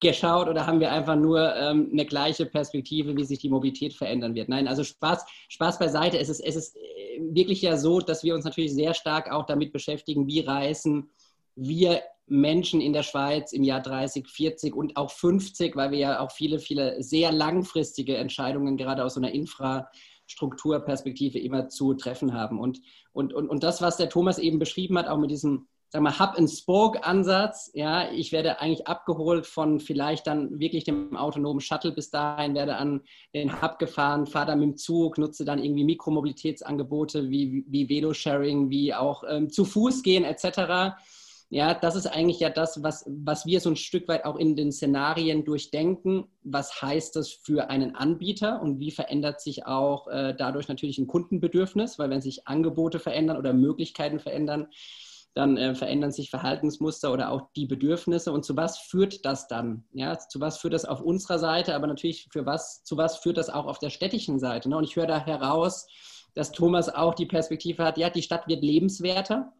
geschaut 0.00 0.48
oder 0.48 0.66
haben 0.66 0.80
wir 0.80 0.90
einfach 0.90 1.16
nur 1.16 1.54
ähm, 1.54 1.90
eine 1.92 2.04
gleiche 2.06 2.46
Perspektive, 2.46 3.16
wie 3.16 3.24
sich 3.24 3.38
die 3.38 3.48
Mobilität 3.48 3.94
verändern 3.94 4.34
wird? 4.34 4.48
Nein, 4.48 4.68
also 4.68 4.84
Spaß, 4.84 5.24
Spaß 5.48 5.78
beiseite. 5.78 6.18
Es 6.18 6.28
ist, 6.28 6.40
es 6.40 6.56
ist 6.56 6.76
äh, 6.76 7.20
wirklich 7.20 7.62
ja 7.62 7.76
so, 7.76 8.00
dass 8.00 8.24
wir 8.24 8.34
uns 8.34 8.44
natürlich 8.44 8.74
sehr 8.74 8.94
stark 8.94 9.30
auch 9.30 9.46
damit 9.46 9.72
beschäftigen, 9.72 10.26
wie 10.26 10.40
reisen 10.40 11.10
wir 11.56 12.02
Menschen 12.26 12.80
in 12.80 12.92
der 12.92 13.02
Schweiz 13.02 13.52
im 13.52 13.62
Jahr 13.62 13.82
30, 13.82 14.26
40 14.28 14.74
und 14.74 14.96
auch 14.96 15.10
50, 15.10 15.76
weil 15.76 15.90
wir 15.90 15.98
ja 15.98 16.20
auch 16.20 16.32
viele, 16.32 16.58
viele 16.58 17.02
sehr 17.02 17.32
langfristige 17.32 18.16
Entscheidungen 18.16 18.76
gerade 18.76 19.04
aus 19.04 19.14
so 19.14 19.20
einer 19.20 19.34
Infrastrukturperspektive 20.24 21.38
immer 21.38 21.68
zu 21.68 21.94
treffen 21.94 22.34
haben. 22.34 22.58
Und, 22.58 22.80
und, 23.12 23.32
und, 23.32 23.48
und 23.48 23.62
das, 23.62 23.82
was 23.82 23.96
der 23.96 24.08
Thomas 24.08 24.38
eben 24.38 24.58
beschrieben 24.58 24.98
hat, 24.98 25.08
auch 25.08 25.18
mit 25.18 25.30
diesem 25.30 25.66
sag 25.90 26.02
mal, 26.02 26.18
Hub-and-Spoke-Ansatz. 26.18 27.70
Ja, 27.74 28.10
ich 28.10 28.32
werde 28.32 28.60
eigentlich 28.60 28.88
abgeholt 28.88 29.46
von 29.46 29.78
vielleicht 29.78 30.26
dann 30.26 30.58
wirklich 30.58 30.84
dem 30.84 31.16
autonomen 31.16 31.60
Shuttle 31.60 31.92
bis 31.92 32.10
dahin, 32.10 32.54
werde 32.54 32.76
an 32.76 33.02
den 33.32 33.62
Hub 33.62 33.78
gefahren, 33.78 34.26
fahre 34.26 34.46
dann 34.46 34.60
mit 34.60 34.70
dem 34.70 34.76
Zug, 34.76 35.18
nutze 35.18 35.44
dann 35.44 35.62
irgendwie 35.62 35.84
Mikromobilitätsangebote 35.84 37.30
wie, 37.30 37.64
wie 37.68 37.88
Velo-Sharing, 37.88 38.70
wie 38.70 38.92
auch 38.92 39.22
ähm, 39.28 39.50
zu 39.50 39.64
Fuß 39.64 40.02
gehen 40.02 40.24
etc. 40.24 40.96
Ja, 41.50 41.74
das 41.74 41.94
ist 41.94 42.06
eigentlich 42.06 42.40
ja 42.40 42.50
das, 42.50 42.82
was, 42.82 43.04
was 43.06 43.46
wir 43.46 43.60
so 43.60 43.70
ein 43.70 43.76
Stück 43.76 44.08
weit 44.08 44.24
auch 44.24 44.36
in 44.36 44.56
den 44.56 44.72
Szenarien 44.72 45.44
durchdenken. 45.44 46.26
Was 46.42 46.82
heißt 46.82 47.14
das 47.16 47.30
für 47.30 47.70
einen 47.70 47.94
Anbieter 47.94 48.60
und 48.60 48.80
wie 48.80 48.90
verändert 48.90 49.40
sich 49.40 49.66
auch 49.66 50.08
äh, 50.08 50.34
dadurch 50.36 50.68
natürlich 50.68 50.98
ein 50.98 51.06
Kundenbedürfnis? 51.06 51.98
Weil 51.98 52.10
wenn 52.10 52.22
sich 52.22 52.48
Angebote 52.48 52.98
verändern 52.98 53.36
oder 53.36 53.52
Möglichkeiten 53.52 54.18
verändern, 54.18 54.68
dann 55.34 55.56
äh, 55.56 55.74
verändern 55.74 56.12
sich 56.12 56.30
Verhaltensmuster 56.30 57.12
oder 57.12 57.30
auch 57.30 57.48
die 57.56 57.66
Bedürfnisse. 57.66 58.32
Und 58.32 58.44
zu 58.44 58.56
was 58.56 58.78
führt 58.78 59.24
das 59.24 59.48
dann? 59.48 59.84
Ja, 59.92 60.16
zu 60.18 60.40
was 60.40 60.58
führt 60.58 60.74
das 60.74 60.84
auf 60.84 61.00
unserer 61.00 61.38
Seite, 61.38 61.74
aber 61.74 61.88
natürlich 61.88 62.28
für 62.32 62.46
was, 62.46 62.84
zu 62.84 62.96
was 62.96 63.18
führt 63.18 63.36
das 63.36 63.50
auch 63.50 63.66
auf 63.66 63.78
der 63.78 63.90
städtischen 63.90 64.38
Seite? 64.38 64.68
Ne? 64.68 64.76
Und 64.76 64.84
ich 64.84 64.96
höre 64.96 65.06
da 65.06 65.24
heraus, 65.24 65.88
dass 66.34 66.52
Thomas 66.52 66.88
auch 66.88 67.14
die 67.14 67.26
Perspektive 67.26 67.84
hat, 67.84 67.98
ja, 67.98 68.10
die 68.10 68.22
Stadt 68.22 68.46
wird 68.48 68.62
lebenswerter. 68.62 69.52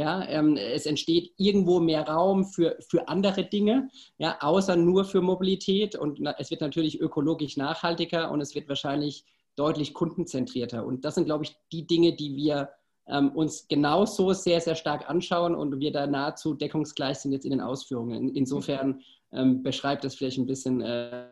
Ja, 0.00 0.26
ähm, 0.30 0.56
es 0.56 0.86
entsteht 0.86 1.34
irgendwo 1.36 1.78
mehr 1.78 2.08
Raum 2.08 2.46
für, 2.46 2.78
für 2.88 3.06
andere 3.06 3.44
Dinge, 3.44 3.90
ja, 4.16 4.38
außer 4.40 4.74
nur 4.74 5.04
für 5.04 5.20
Mobilität. 5.20 5.94
Und 5.94 6.20
na, 6.20 6.34
es 6.38 6.50
wird 6.50 6.62
natürlich 6.62 7.02
ökologisch 7.02 7.58
nachhaltiger 7.58 8.30
und 8.30 8.40
es 8.40 8.54
wird 8.54 8.66
wahrscheinlich 8.66 9.26
deutlich 9.56 9.92
kundenzentrierter. 9.92 10.86
Und 10.86 11.04
das 11.04 11.16
sind, 11.16 11.26
glaube 11.26 11.44
ich, 11.44 11.54
die 11.70 11.86
Dinge, 11.86 12.16
die 12.16 12.34
wir 12.34 12.70
ähm, 13.08 13.32
uns 13.32 13.68
genauso 13.68 14.32
sehr, 14.32 14.62
sehr 14.62 14.74
stark 14.74 15.10
anschauen 15.10 15.54
und 15.54 15.80
wir 15.80 15.92
da 15.92 16.06
nahezu 16.06 16.54
deckungsgleich 16.54 17.18
sind 17.18 17.32
jetzt 17.32 17.44
in 17.44 17.50
den 17.50 17.60
Ausführungen. 17.60 18.34
Insofern 18.34 19.02
ähm, 19.32 19.62
beschreibt 19.62 20.04
das 20.04 20.14
vielleicht 20.14 20.38
ein 20.38 20.46
bisschen 20.46 20.80
äh, 20.80 21.26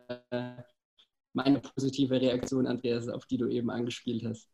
meine 1.33 1.61
positive 1.61 2.20
Reaktion, 2.20 2.66
Andreas, 2.66 3.09
auf 3.09 3.24
die 3.24 3.38
du 3.38 3.48
eben 3.48 3.70
angespielt 3.70 4.26
hast. 4.26 4.50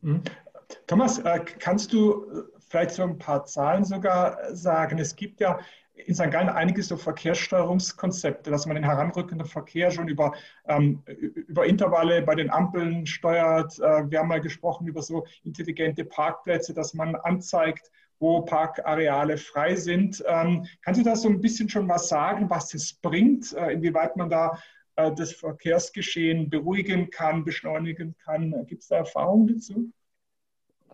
Thomas, 0.87 1.19
äh, 1.19 1.41
kannst 1.59 1.93
du 1.93 2.25
äh, 2.25 2.43
vielleicht 2.69 2.93
so 2.93 3.03
ein 3.03 3.19
paar 3.19 3.45
Zahlen 3.45 3.85
sogar 3.85 4.55
sagen? 4.55 4.99
Es 4.99 5.17
gibt 5.17 5.41
ja 5.41 5.59
in 5.95 6.15
St. 6.15 6.31
Gallen 6.31 6.49
einige 6.49 6.83
so 6.83 6.97
Verkehrssteuerungskonzepte, 6.97 8.51
dass 8.51 8.67
man 8.67 8.75
den 8.75 8.85
heranrückenden 8.85 9.47
Verkehr 9.47 9.91
schon 9.91 10.09
über, 10.09 10.33
ähm, 10.67 11.03
über 11.07 11.67
Intervalle 11.67 12.23
bei 12.23 12.35
den 12.35 12.51
Ampeln 12.51 13.07
steuert. 13.07 13.79
Äh, 13.79 14.11
wir 14.11 14.19
haben 14.19 14.29
mal 14.29 14.41
gesprochen 14.41 14.87
über 14.87 15.03
so 15.03 15.25
intelligente 15.45 16.05
Parkplätze, 16.05 16.75
dass 16.75 16.95
man 16.95 17.15
anzeigt, 17.15 17.91
wo 18.19 18.43
Parkareale 18.43 19.37
frei 19.39 19.77
sind. 19.77 20.23
Ähm, 20.27 20.67
kannst 20.83 21.01
du 21.01 21.05
da 21.05 21.15
so 21.15 21.29
ein 21.29 21.41
bisschen 21.41 21.69
schon 21.69 21.89
was 21.89 22.09
sagen, 22.09 22.51
was 22.51 22.75
es 22.75 22.95
bringt, 22.95 23.53
äh, 23.53 23.73
inwieweit 23.73 24.17
man 24.17 24.31
da 24.31 24.59
äh, 24.97 25.13
das 25.15 25.33
Verkehrsgeschehen 25.33 26.51
beruhigen 26.51 27.11
kann, 27.11 27.45
beschleunigen 27.45 28.17
kann? 28.25 28.67
Gibt 28.67 28.83
es 28.83 28.89
da 28.89 28.97
Erfahrungen 28.97 29.47
dazu? 29.47 29.93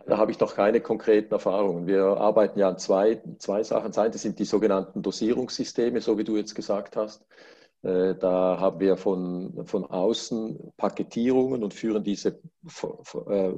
Da 0.06 0.18
habe 0.18 0.30
ich 0.30 0.40
noch 0.40 0.54
keine 0.54 0.80
konkreten 0.80 1.32
Erfahrungen. 1.32 1.86
Wir 1.86 2.04
arbeiten 2.04 2.58
ja 2.58 2.68
an 2.68 2.78
zwei, 2.78 3.20
zwei 3.38 3.62
Sachen. 3.62 3.88
Das 3.88 3.98
eine 3.98 4.18
sind 4.18 4.38
die 4.38 4.44
sogenannten 4.44 5.02
Dosierungssysteme, 5.02 6.00
so 6.00 6.18
wie 6.18 6.24
du 6.24 6.36
jetzt 6.36 6.54
gesagt 6.54 6.96
hast. 6.96 7.24
Äh, 7.82 8.14
da 8.16 8.58
haben 8.60 8.80
wir 8.80 8.96
von, 8.96 9.66
von 9.66 9.84
außen 9.86 10.72
Paketierungen 10.76 11.64
und 11.64 11.72
führen 11.72 12.04
diese 12.04 12.40
äh, 13.28 13.52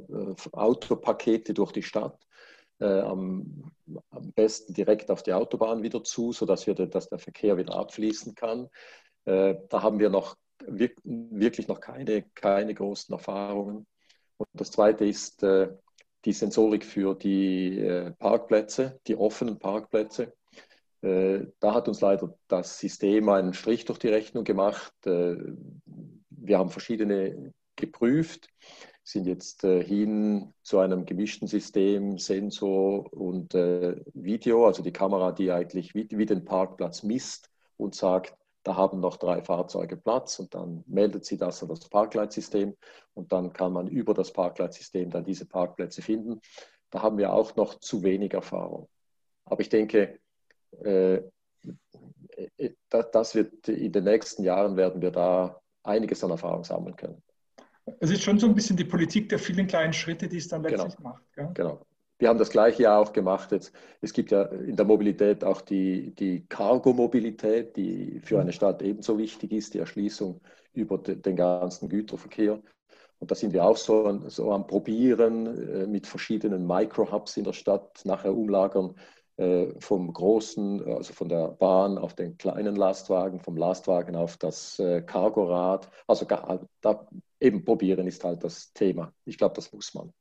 Autopakete 0.51 1.53
durch 1.53 1.71
die 1.73 1.83
Stadt. 1.83 2.17
Äh, 2.79 3.01
am, 3.01 3.71
am, 4.09 4.31
besten 4.33 4.73
direkt 4.73 5.11
auf 5.11 5.23
die 5.23 5.33
Autobahn 5.33 5.83
wieder 5.83 6.03
zu, 6.03 6.31
sodass 6.31 6.67
wir, 6.67 6.73
dass 6.73 7.09
der 7.09 7.19
Verkehr 7.19 7.57
wieder 7.57 7.75
abfließen 7.75 8.35
kann. 8.35 8.69
Da 9.25 9.57
haben 9.71 9.99
wir 9.99 10.09
noch 10.09 10.35
wirklich 10.67 11.69
noch 11.69 11.79
keine, 11.79 12.23
keine 12.35 12.73
großen 12.73 13.13
Erfahrungen. 13.13 13.85
Und 14.35 14.49
das 14.53 14.71
Zweite 14.71 15.05
ist 15.05 15.45
die 16.25 16.33
Sensorik 16.33 16.85
für 16.85 17.15
die 17.15 17.79
äh, 17.79 18.11
Parkplätze, 18.11 18.99
die 19.07 19.15
offenen 19.15 19.59
Parkplätze. 19.59 20.33
Äh, 21.01 21.47
da 21.59 21.73
hat 21.73 21.87
uns 21.87 22.01
leider 22.01 22.33
das 22.47 22.79
System 22.79 23.29
einen 23.29 23.53
Strich 23.53 23.85
durch 23.85 23.99
die 23.99 24.07
Rechnung 24.07 24.43
gemacht. 24.43 24.93
Äh, 25.05 25.35
wir 26.29 26.57
haben 26.57 26.69
verschiedene 26.69 27.53
geprüft, 27.75 28.47
sind 29.03 29.25
jetzt 29.25 29.61
hin 29.63 30.53
zu 30.61 30.79
einem 30.79 31.05
gemischten 31.05 31.47
System, 31.47 32.19
Sensor 32.19 33.11
und 33.11 33.53
Video, 33.53 34.67
also 34.67 34.83
die 34.83 34.93
Kamera, 34.93 35.31
die 35.31 35.51
eigentlich 35.51 35.95
wie 35.95 36.25
den 36.25 36.45
Parkplatz 36.45 37.01
misst 37.01 37.49
und 37.77 37.95
sagt, 37.95 38.37
da 38.63 38.75
haben 38.75 38.99
noch 38.99 39.17
drei 39.17 39.41
Fahrzeuge 39.41 39.97
Platz 39.97 40.39
und 40.39 40.53
dann 40.53 40.83
meldet 40.87 41.25
sie 41.25 41.37
das 41.37 41.61
an 41.61 41.69
das 41.69 41.87
Parkleitsystem 41.89 42.75
und 43.13 43.31
dann 43.31 43.51
kann 43.51 43.73
man 43.73 43.87
über 43.87 44.13
das 44.13 44.31
Parkleitsystem 44.31 45.09
dann 45.09 45.23
diese 45.23 45.45
Parkplätze 45.45 46.01
finden. 46.01 46.39
Da 46.89 47.01
haben 47.01 47.17
wir 47.17 47.33
auch 47.33 47.55
noch 47.55 47.79
zu 47.79 48.03
wenig 48.03 48.33
Erfahrung. 48.33 48.87
Aber 49.45 49.61
ich 49.61 49.69
denke, 49.69 50.19
äh, 50.83 51.21
äh, 52.57 52.71
das 52.89 53.35
wird 53.35 53.67
in 53.67 53.91
den 53.91 54.03
nächsten 54.05 54.43
Jahren 54.43 54.77
werden 54.77 55.01
wir 55.01 55.11
da 55.11 55.59
einiges 55.83 56.23
an 56.23 56.31
Erfahrung 56.31 56.63
sammeln 56.63 56.95
können. 56.95 57.21
Es 57.99 58.11
ist 58.11 58.23
schon 58.23 58.39
so 58.39 58.47
ein 58.47 58.55
bisschen 58.55 58.77
die 58.77 58.85
Politik 58.85 59.27
der 59.27 59.39
vielen 59.39 59.67
kleinen 59.67 59.91
Schritte, 59.91 60.29
die 60.29 60.37
es 60.37 60.47
dann 60.47 60.63
genau. 60.63 60.83
letztlich 60.83 60.97
genau. 60.97 61.09
macht. 61.09 61.33
Gell? 61.33 61.49
Genau. 61.53 61.85
Wir 62.23 62.29
haben 62.29 62.39
das 62.39 62.51
gleiche 62.51 62.83
ja 62.83 62.97
auch 62.97 63.11
gemacht. 63.11 63.51
Jetzt, 63.51 63.73
es 63.99 64.13
gibt 64.13 64.31
ja 64.31 64.43
in 64.43 64.77
der 64.77 64.85
Mobilität 64.85 65.43
auch 65.43 65.59
die, 65.59 66.15
die 66.15 66.45
Cargo-Mobilität, 66.47 67.75
die 67.75 68.21
für 68.21 68.39
eine 68.39 68.53
Stadt 68.53 68.81
ebenso 68.81 69.17
wichtig 69.17 69.51
ist, 69.51 69.73
die 69.73 69.79
Erschließung 69.79 70.39
über 70.71 70.99
den 70.99 71.35
ganzen 71.35 71.89
Güterverkehr. 71.89 72.61
Und 73.19 73.29
da 73.29 73.35
sind 73.35 73.51
wir 73.51 73.65
auch 73.65 73.75
so, 73.75 74.21
so 74.29 74.53
am 74.53 74.67
Probieren 74.67 75.47
äh, 75.47 75.85
mit 75.85 76.07
verschiedenen 76.07 76.65
Micro-Hubs 76.65 77.35
in 77.35 77.43
der 77.43 77.51
Stadt, 77.51 77.99
nachher 78.05 78.33
umlagern 78.33 78.95
äh, 79.35 79.73
vom 79.79 80.13
großen, 80.13 80.81
also 80.95 81.11
von 81.11 81.27
der 81.27 81.49
Bahn 81.49 81.97
auf 81.97 82.13
den 82.13 82.37
kleinen 82.37 82.77
Lastwagen, 82.77 83.41
vom 83.41 83.57
Lastwagen 83.57 84.15
auf 84.15 84.37
das 84.37 84.79
äh, 84.79 85.01
Cargorad. 85.01 85.89
Also 86.07 86.25
da 86.79 87.05
eben 87.41 87.65
probieren 87.65 88.07
ist 88.07 88.23
halt 88.23 88.45
das 88.45 88.71
Thema. 88.71 89.11
Ich 89.25 89.37
glaube, 89.37 89.55
das 89.55 89.73
muss 89.73 89.93
man. 89.93 90.13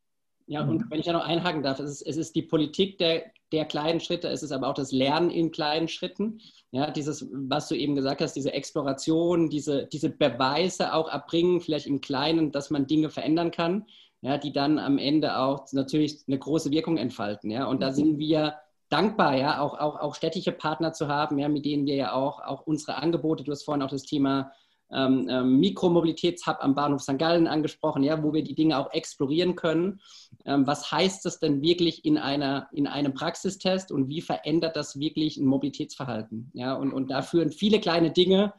Ja, 0.46 0.62
und 0.62 0.90
wenn 0.90 1.00
ich 1.00 1.06
da 1.06 1.12
noch 1.12 1.24
einhaken 1.24 1.62
darf, 1.62 1.78
es 1.78 1.90
ist, 1.90 2.02
es 2.02 2.16
ist 2.16 2.34
die 2.34 2.42
Politik 2.42 2.98
der, 2.98 3.24
der 3.52 3.64
kleinen 3.64 4.00
Schritte, 4.00 4.28
es 4.28 4.42
ist 4.42 4.52
aber 4.52 4.68
auch 4.68 4.74
das 4.74 4.92
Lernen 4.92 5.30
in 5.30 5.50
kleinen 5.50 5.88
Schritten. 5.88 6.40
Ja, 6.70 6.90
dieses, 6.90 7.28
was 7.32 7.68
du 7.68 7.74
eben 7.74 7.94
gesagt 7.94 8.20
hast, 8.20 8.34
diese 8.34 8.52
Exploration, 8.52 9.50
diese, 9.50 9.86
diese 9.86 10.10
Beweise 10.10 10.94
auch 10.94 11.08
erbringen, 11.08 11.60
vielleicht 11.60 11.86
im 11.86 12.00
Kleinen, 12.00 12.50
dass 12.50 12.70
man 12.70 12.86
Dinge 12.86 13.10
verändern 13.10 13.50
kann, 13.50 13.86
ja, 14.22 14.38
die 14.38 14.52
dann 14.52 14.78
am 14.78 14.98
Ende 14.98 15.38
auch 15.38 15.66
natürlich 15.72 16.24
eine 16.26 16.38
große 16.38 16.70
Wirkung 16.70 16.96
entfalten. 16.96 17.50
Ja, 17.50 17.66
und 17.66 17.82
da 17.82 17.92
sind 17.92 18.18
wir 18.18 18.56
dankbar, 18.88 19.36
ja, 19.36 19.60
auch, 19.60 19.78
auch, 19.78 20.00
auch 20.00 20.14
städtische 20.14 20.52
Partner 20.52 20.92
zu 20.92 21.08
haben, 21.08 21.38
ja, 21.38 21.48
mit 21.48 21.64
denen 21.64 21.86
wir 21.86 21.94
ja 21.94 22.12
auch, 22.12 22.40
auch 22.40 22.66
unsere 22.66 22.96
Angebote, 22.96 23.42
du 23.42 23.50
hast 23.50 23.64
vorhin 23.64 23.82
auch 23.82 23.90
das 23.90 24.04
Thema 24.04 24.52
ähm, 24.94 25.26
ähm, 25.28 25.60
Mikromobilitätshub 25.60 26.56
am 26.60 26.74
Bahnhof 26.74 27.02
St. 27.02 27.18
Gallen 27.18 27.46
angesprochen, 27.46 28.02
ja, 28.02 28.22
wo 28.22 28.32
wir 28.32 28.42
die 28.42 28.54
Dinge 28.54 28.78
auch 28.78 28.92
explorieren 28.92 29.56
können. 29.56 30.00
Ähm, 30.44 30.66
was 30.66 30.90
heißt 30.90 31.24
das 31.24 31.38
denn 31.38 31.62
wirklich 31.62 32.04
in, 32.04 32.18
einer, 32.18 32.68
in 32.72 32.86
einem 32.86 33.14
Praxistest 33.14 33.92
und 33.92 34.08
wie 34.08 34.20
verändert 34.20 34.76
das 34.76 34.98
wirklich 34.98 35.36
ein 35.36 35.46
Mobilitätsverhalten? 35.46 36.50
Ja, 36.54 36.74
und, 36.74 36.92
und 36.92 37.10
da 37.10 37.22
führen 37.22 37.50
viele 37.50 37.80
kleine 37.80 38.10
Dinge 38.10 38.54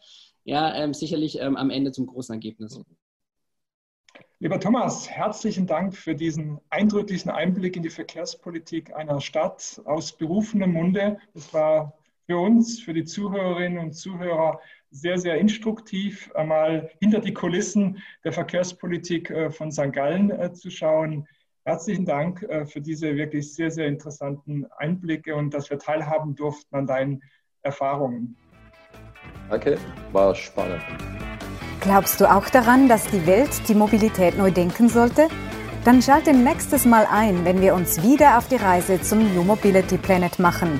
ja, 0.45 0.75
ähm, 0.75 0.93
sicherlich 0.93 1.39
ähm, 1.39 1.55
am 1.55 1.69
Ende 1.69 1.91
zum 1.91 2.05
großen 2.05 2.33
Ergebnis. 2.33 2.79
Lieber 4.39 4.59
Thomas, 4.59 5.09
herzlichen 5.09 5.67
Dank 5.67 5.95
für 5.95 6.15
diesen 6.15 6.59
eindrücklichen 6.69 7.31
Einblick 7.31 7.77
in 7.77 7.83
die 7.83 7.89
Verkehrspolitik 7.89 8.93
einer 8.93 9.21
Stadt 9.21 9.81
aus 9.85 10.11
berufenem 10.11 10.73
Munde. 10.73 11.17
Es 11.33 11.53
war 11.53 11.97
für 12.25 12.37
uns, 12.37 12.79
für 12.79 12.93
die 12.93 13.03
Zuhörerinnen 13.03 13.79
und 13.79 13.93
Zuhörer 13.93 14.59
sehr, 14.91 15.17
sehr 15.17 15.37
instruktiv, 15.37 16.31
einmal 16.35 16.91
hinter 16.99 17.19
die 17.19 17.33
Kulissen 17.33 18.01
der 18.23 18.31
Verkehrspolitik 18.31 19.29
äh, 19.29 19.49
von 19.49 19.71
St. 19.71 19.91
Gallen 19.91 20.31
äh, 20.31 20.53
zu 20.53 20.69
schauen. 20.69 21.27
Herzlichen 21.65 22.05
Dank 22.05 22.43
äh, 22.43 22.65
für 22.65 22.81
diese 22.81 23.15
wirklich 23.15 23.53
sehr, 23.53 23.71
sehr 23.71 23.87
interessanten 23.87 24.67
Einblicke 24.77 25.35
und 25.35 25.53
dass 25.53 25.69
wir 25.69 25.79
teilhaben 25.79 26.35
durften 26.35 26.75
an 26.75 26.87
deinen 26.87 27.23
Erfahrungen. 27.63 28.35
Danke, 29.49 29.77
war 30.11 30.35
spannend. 30.35 30.81
Glaubst 31.81 32.21
du 32.21 32.31
auch 32.31 32.47
daran, 32.49 32.87
dass 32.87 33.07
die 33.07 33.25
Welt 33.25 33.67
die 33.67 33.75
Mobilität 33.75 34.37
neu 34.37 34.51
denken 34.51 34.87
sollte? 34.87 35.27
Dann 35.83 36.01
schalte 36.01 36.33
nächstes 36.33 36.85
Mal 36.85 37.05
ein, 37.11 37.43
wenn 37.43 37.61
wir 37.61 37.73
uns 37.73 38.01
wieder 38.03 38.37
auf 38.37 38.47
die 38.47 38.55
Reise 38.55 39.01
zum 39.01 39.33
New 39.33 39.43
Mobility 39.43 39.97
Planet 39.97 40.39
machen. 40.39 40.79